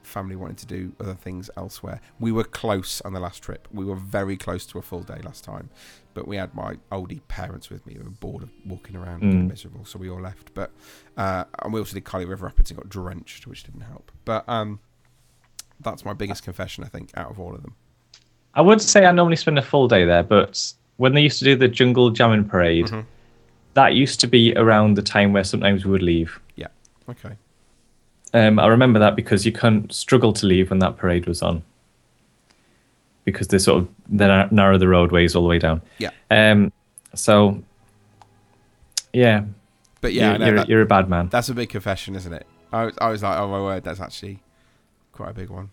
[0.05, 1.99] family wanted to do other things elsewhere.
[2.19, 3.67] We were close on the last trip.
[3.71, 5.69] We were very close to a full day last time,
[6.13, 7.95] but we had my oldie parents with me.
[7.97, 9.49] We were bored of walking around, and Mm.
[9.49, 10.53] miserable, so we all left.
[10.53, 10.71] But
[11.17, 14.11] uh, and we also did Kali River Rapids and got drenched, which didn't help.
[14.25, 14.79] But um,
[15.79, 17.75] that's my biggest confession, I think, out of all of them.
[18.53, 21.45] I would say I normally spend a full day there, but when they used to
[21.45, 23.01] do the jungle jamming parade, Mm-hmm.
[23.73, 26.39] that used to be around the time where sometimes we would leave.
[26.55, 26.67] Yeah.
[27.09, 27.35] Okay.
[28.33, 31.63] Um, I remember that because you couldn't struggle to leave when that parade was on,
[33.23, 35.81] because they sort of they narrow the roadways all the way down.
[35.99, 36.11] Yeah.
[36.29, 36.71] Um.
[37.13, 37.63] So.
[39.13, 39.45] Yeah.
[40.01, 41.29] But yeah, you're, know you're, that- you're a bad man.
[41.29, 42.45] That's a big confession, isn't it?
[42.73, 44.39] I was, I was like, oh my word, that's actually
[45.13, 45.69] quite a big one.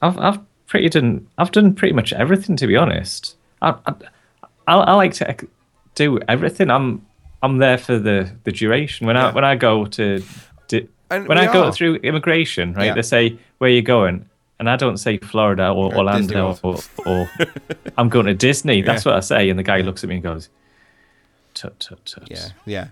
[0.00, 3.36] I've I've pretty done I've done pretty much everything to be honest.
[3.60, 3.94] I I,
[4.66, 5.36] I, I like to
[5.94, 6.70] do everything.
[6.70, 7.04] I'm
[7.42, 9.06] I'm there for the the duration.
[9.06, 10.22] When I when I go to
[11.10, 11.72] And when I go are.
[11.72, 12.86] through immigration, right?
[12.86, 12.94] Yeah.
[12.94, 14.28] They say where are you going,
[14.58, 17.30] and I don't say Florida or Or Orlando or, or
[17.98, 18.82] I'm going to Disney.
[18.82, 19.12] That's Yeah.
[19.12, 20.48] what I say, and the guy looks at me and goes,
[21.54, 22.88] "Tut tut tut." Yeah, yeah.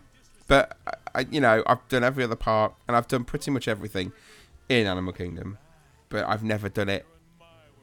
[0.46, 0.76] But
[1.14, 4.12] I, you know, I've done every other park, and I've done pretty much everything
[4.68, 5.58] in Animal Kingdom,
[6.08, 7.06] but I've never done it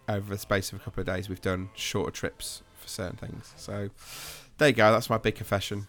[0.07, 1.27] over the space of a couple of days.
[1.27, 3.53] We've done shorter trips for certain things.
[3.57, 3.89] So
[4.59, 4.91] there you go.
[4.91, 5.87] That's my big confession,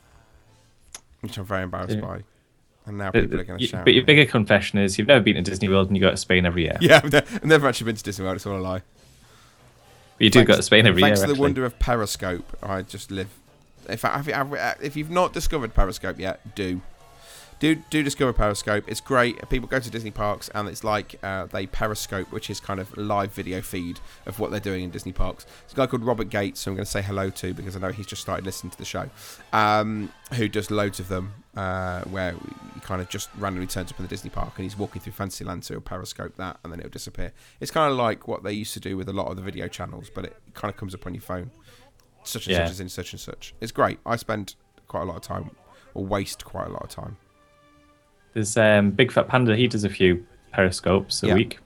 [1.20, 2.00] which I'm very embarrassed Yeah.
[2.00, 2.22] by.
[2.86, 3.84] And now But, people are going to shout.
[3.84, 6.16] but your bigger confession is you've never been to Disney World and you go to
[6.16, 6.76] Spain every year.
[6.80, 8.36] Yeah, I've, ne- I've never actually been to Disney World.
[8.36, 8.82] It's all a lie.
[10.18, 11.26] But you do go to Spain every thanks year.
[11.26, 11.40] to the actually.
[11.42, 13.28] wonder of Periscope, I just live.
[13.88, 14.56] If I, if, you-
[14.86, 16.80] if you've not discovered Periscope yet, do.
[17.62, 18.86] Do do discover Periscope.
[18.88, 19.48] It's great.
[19.48, 22.96] People go to Disney parks and it's like uh, they Periscope, which is kind of
[22.96, 25.46] live video feed of what they're doing in Disney parks.
[25.62, 27.78] It's a guy called Robert Gates, who I'm going to say hello to because I
[27.78, 29.08] know he's just started listening to the show.
[29.52, 32.32] Um, who does loads of them, uh, where
[32.74, 35.12] he kind of just randomly turns up in the Disney park and he's walking through
[35.12, 37.32] Fantasyland, so he'll Periscope that and then it'll disappear.
[37.60, 39.68] It's kind of like what they used to do with a lot of the video
[39.68, 41.52] channels, but it kind of comes up on your phone
[42.24, 42.64] such and Yeah.
[42.64, 43.54] such is in such and such.
[43.60, 44.00] It's great.
[44.04, 44.56] I spend
[44.88, 45.52] quite a lot of time,
[45.94, 47.18] or waste quite a lot of time.
[48.34, 49.56] There's um, Big Fat Panda.
[49.56, 51.34] He does a few periscopes a Yeah.
[51.34, 51.58] week.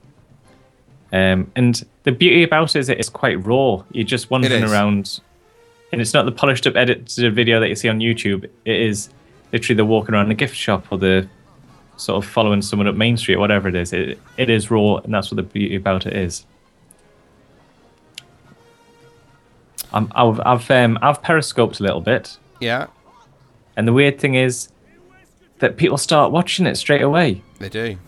[1.12, 3.82] Um, and the beauty about it is it's quite raw.
[3.92, 5.20] You're just wandering around,
[5.92, 8.44] and it's not the polished up edited video that you see on YouTube.
[8.64, 9.08] It is
[9.52, 11.28] literally the walking around the gift shop or the
[11.96, 13.92] sort of following someone up Main Street, or whatever it is.
[13.92, 16.44] It, it is raw, and that's what the beauty about it is.
[19.92, 22.36] I'm, I've I've um, I've periscoped a little bit.
[22.60, 22.88] Yeah.
[23.76, 24.68] And the weird thing is,
[25.58, 27.42] that people start watching it straight away.
[27.58, 27.98] They do.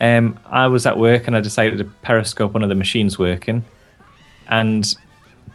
[0.00, 3.64] Um, I was at work and I decided to periscope one of the machines working,
[4.48, 4.94] and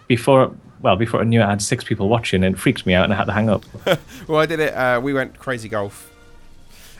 [0.07, 2.93] before well before I knew it, I had six people watching and it freaked me
[2.93, 3.65] out and I had to hang up.
[4.27, 4.73] well, I did it.
[4.73, 6.11] Uh, we went Crazy Golf.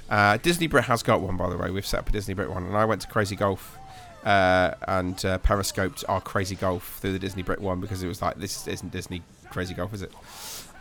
[0.10, 1.70] Uh, Disney Brit has got one, by the way.
[1.70, 3.78] We've set up a Disney Brit one, and I went to Crazy Golf
[4.26, 8.22] uh, and uh, periscoped our Crazy Golf through the Disney Brit one because it was
[8.22, 10.12] like this isn't Disney Crazy Golf, is it?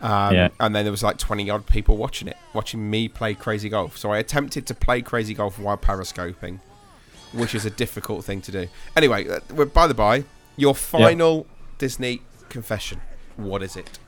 [0.01, 0.49] Um, Yeah.
[0.61, 3.97] And then there was like twenty odd people watching it, watching me play Crazy Golf.
[3.99, 6.61] So I attempted to play Crazy Golf while periscoping,
[7.33, 8.69] which is a difficult thing to do.
[8.97, 10.25] Anyway, uh, by the by,
[10.57, 11.47] your final
[11.79, 13.01] Disney confession.
[13.37, 13.99] What is it?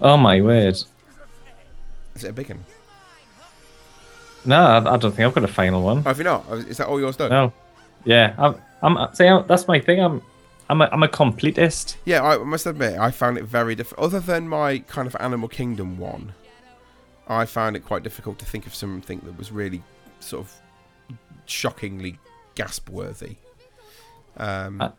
[0.00, 0.74] oh my word!
[2.14, 2.64] Is it a big one?
[4.44, 5.98] No, I, I don't think I've got a final one.
[5.98, 6.44] Oh, have you not?
[6.52, 7.30] Is that all yours done?
[7.30, 7.52] No.
[8.04, 8.60] Yeah, I'm.
[8.96, 9.14] I'm.
[9.14, 10.00] See, I'm- that's my thing.
[10.00, 10.22] I'm.
[10.68, 11.96] I'm a, I'm a completist.
[12.04, 14.06] Yeah, I must admit, I found it very difficult.
[14.06, 16.32] Other than my kind of Animal Kingdom one,
[17.28, 19.82] I found it quite difficult to think of something that was really
[20.20, 20.52] sort of
[21.44, 22.18] shockingly
[22.56, 23.36] gasp worthy.
[24.36, 24.90] Um, I,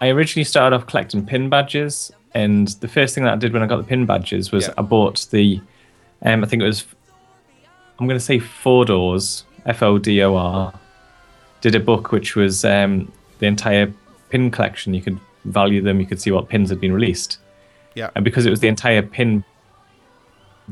[0.00, 3.62] I originally started off collecting pin badges, and the first thing that I did when
[3.62, 4.74] I got the pin badges was Yeah.
[4.78, 5.60] I bought the,
[6.22, 6.84] um, I think it was,
[7.98, 10.72] I'm going to say Fodor's, F O D O R,
[11.62, 13.92] did a book which was um, the entire
[14.30, 14.94] pin collection.
[14.94, 17.38] You could value them, you could see what pins had been released.
[17.94, 18.10] Yeah.
[18.14, 19.44] And because it was the entire pin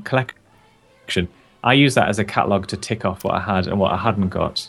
[0.05, 1.28] collection,
[1.62, 3.97] I used that as a catalogue to tick off what I had and what I
[3.97, 4.66] hadn't got.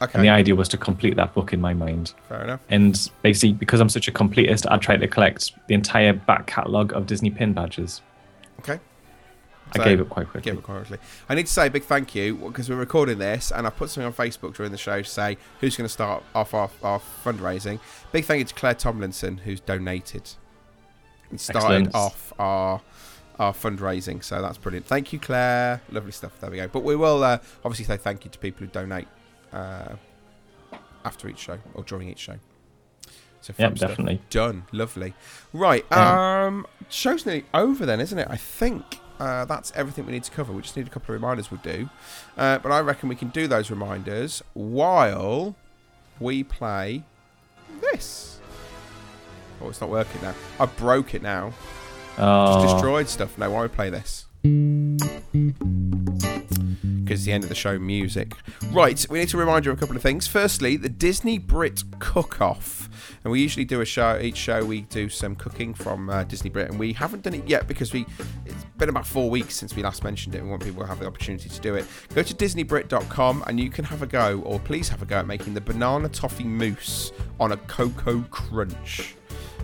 [0.00, 2.14] okay, And the idea was to complete that book in my mind.
[2.28, 2.60] fair enough.
[2.68, 6.92] And basically, because I'm such a completist, I tried to collect the entire back catalogue
[6.92, 8.02] of Disney pin badges.
[8.60, 8.78] Okay.
[9.74, 10.50] I gave it quite quickly.
[10.50, 10.98] Gave it quite quickly.
[11.28, 13.90] I need to say a big thank you because we're recording this, and I put
[13.90, 17.00] something on Facebook during the show to say who's going to start off our, our
[17.24, 17.80] fundraising.
[18.12, 20.30] Big thank you to Claire Tomlinson who's donated
[21.30, 21.94] and started Excellent.
[21.94, 22.80] off our
[23.38, 24.22] our fundraising.
[24.22, 24.86] So that's brilliant.
[24.86, 25.80] Thank you, Claire.
[25.90, 26.38] Lovely stuff.
[26.40, 26.68] There we go.
[26.68, 29.08] But we will uh, obviously say thank you to people who donate
[29.52, 29.94] uh,
[31.04, 32.36] after each show or during each show.
[33.40, 33.74] So stuff.
[33.76, 34.20] definitely.
[34.28, 34.64] done.
[34.72, 35.14] Lovely.
[35.54, 35.86] Right.
[35.90, 36.44] Yeah.
[36.46, 38.28] Um, show's nearly over then, isn't it?
[38.28, 38.84] I think
[39.20, 40.52] uh, that's everything we need to cover.
[40.52, 41.50] We just need a couple of reminders.
[41.50, 41.88] We'll do,
[42.36, 45.54] uh, but I reckon we can do those reminders while
[46.18, 47.04] we play
[47.80, 48.40] this.
[49.62, 50.34] Oh, it's not working now.
[50.58, 51.52] I broke it now.
[52.18, 53.36] Oh, Just destroyed stuff.
[53.38, 54.26] No, why we play this?
[54.42, 55.10] Because
[57.20, 58.34] it's the end of the show music.
[58.72, 60.26] Right, we need to remind you of a couple of things.
[60.26, 62.88] Firstly, the Disney Brit Cook Off.
[63.24, 66.50] And we usually do a show, each show we do some cooking from uh, Disney
[66.50, 66.70] Brit.
[66.70, 68.06] And we haven't done it yet because we
[68.80, 70.42] been about four weeks since we last mentioned it.
[70.42, 71.86] We want people to have the opportunity to do it.
[72.14, 75.26] Go to DisneyBrit.com and you can have a go, or please have a go at
[75.26, 79.14] making the banana toffee mousse on a Cocoa Crunch.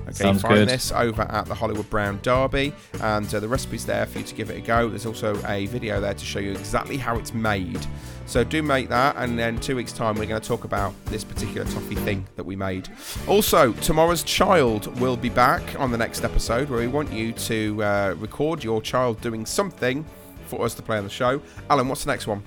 [0.03, 0.69] Okay, Sounds find good.
[0.69, 4.35] this over at the Hollywood Brown Derby, and uh, the recipe's there for you to
[4.35, 4.89] give it a go.
[4.89, 7.85] There's also a video there to show you exactly how it's made.
[8.27, 11.25] So do make that, and then two weeks' time we're going to talk about this
[11.25, 12.89] particular toffee thing that we made.
[13.27, 17.83] Also, tomorrow's child will be back on the next episode, where we want you to
[17.83, 20.05] uh, record your child doing something
[20.47, 21.41] for us to play on the show.
[21.71, 22.43] Alan, what's the next one?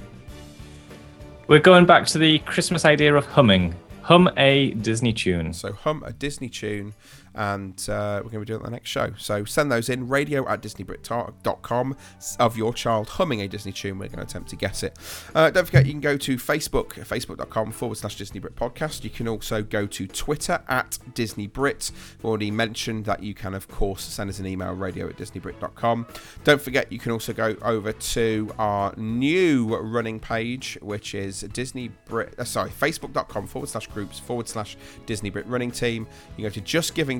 [1.49, 3.73] we're going back to the Christmas idea of humming.
[4.03, 5.51] Hum a Disney tune.
[5.51, 6.93] So hum a Disney tune,
[7.35, 9.13] and uh, we're going to be doing the next show.
[9.17, 11.95] So send those in, radio at disneybrit.com
[12.39, 13.99] of your child humming a Disney tune.
[13.99, 14.97] We're going to attempt to guess it.
[15.33, 19.03] Uh, don't forget, you can go to Facebook, facebook.com forward slash Disney Brit podcast.
[19.03, 21.91] You can also go to Twitter at Disney Brit.
[22.19, 26.07] I've already mentioned that you can, of course, send us an email, radio at disneybrit.com.
[26.43, 31.89] Don't forget, you can also go over to our new running page, which is Disney
[32.05, 36.07] Brit, uh, sorry, facebook.com forward slash groups forward slash Disney Brit running team.
[36.37, 36.61] You can go to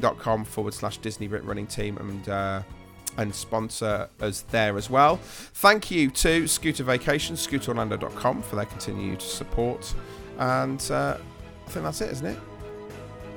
[0.02, 2.62] justgiving.com forward slash Disney Brit running team and, uh,
[3.18, 5.18] and sponsor us there as well.
[5.18, 9.94] Thank you to Scooter Vacations, scooterorlando.com for their continued support.
[10.38, 11.18] And uh,
[11.66, 12.40] I think that's it, isn't it?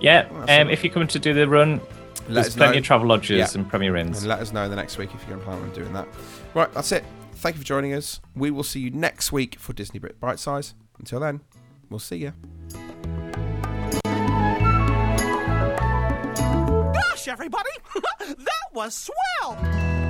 [0.01, 0.72] Yeah, Well, that's um, all.
[0.72, 1.80] if you come to do the run,
[2.28, 2.78] Let there's plenty know.
[2.78, 3.60] of travel lodges Yeah.
[3.60, 4.18] and Premier Inns.
[4.18, 5.93] And let us know in the next week if you're going to plan on doing
[5.93, 6.09] that.
[6.55, 7.05] Right, that's it.
[7.36, 8.20] Thank you for joining us.
[8.36, 10.74] We will see you next week for Disney Brit Bite Size.
[10.98, 11.40] Until then,
[11.90, 13.41] we'll see you.
[17.28, 17.70] Everybody!
[18.19, 20.02] that was swell!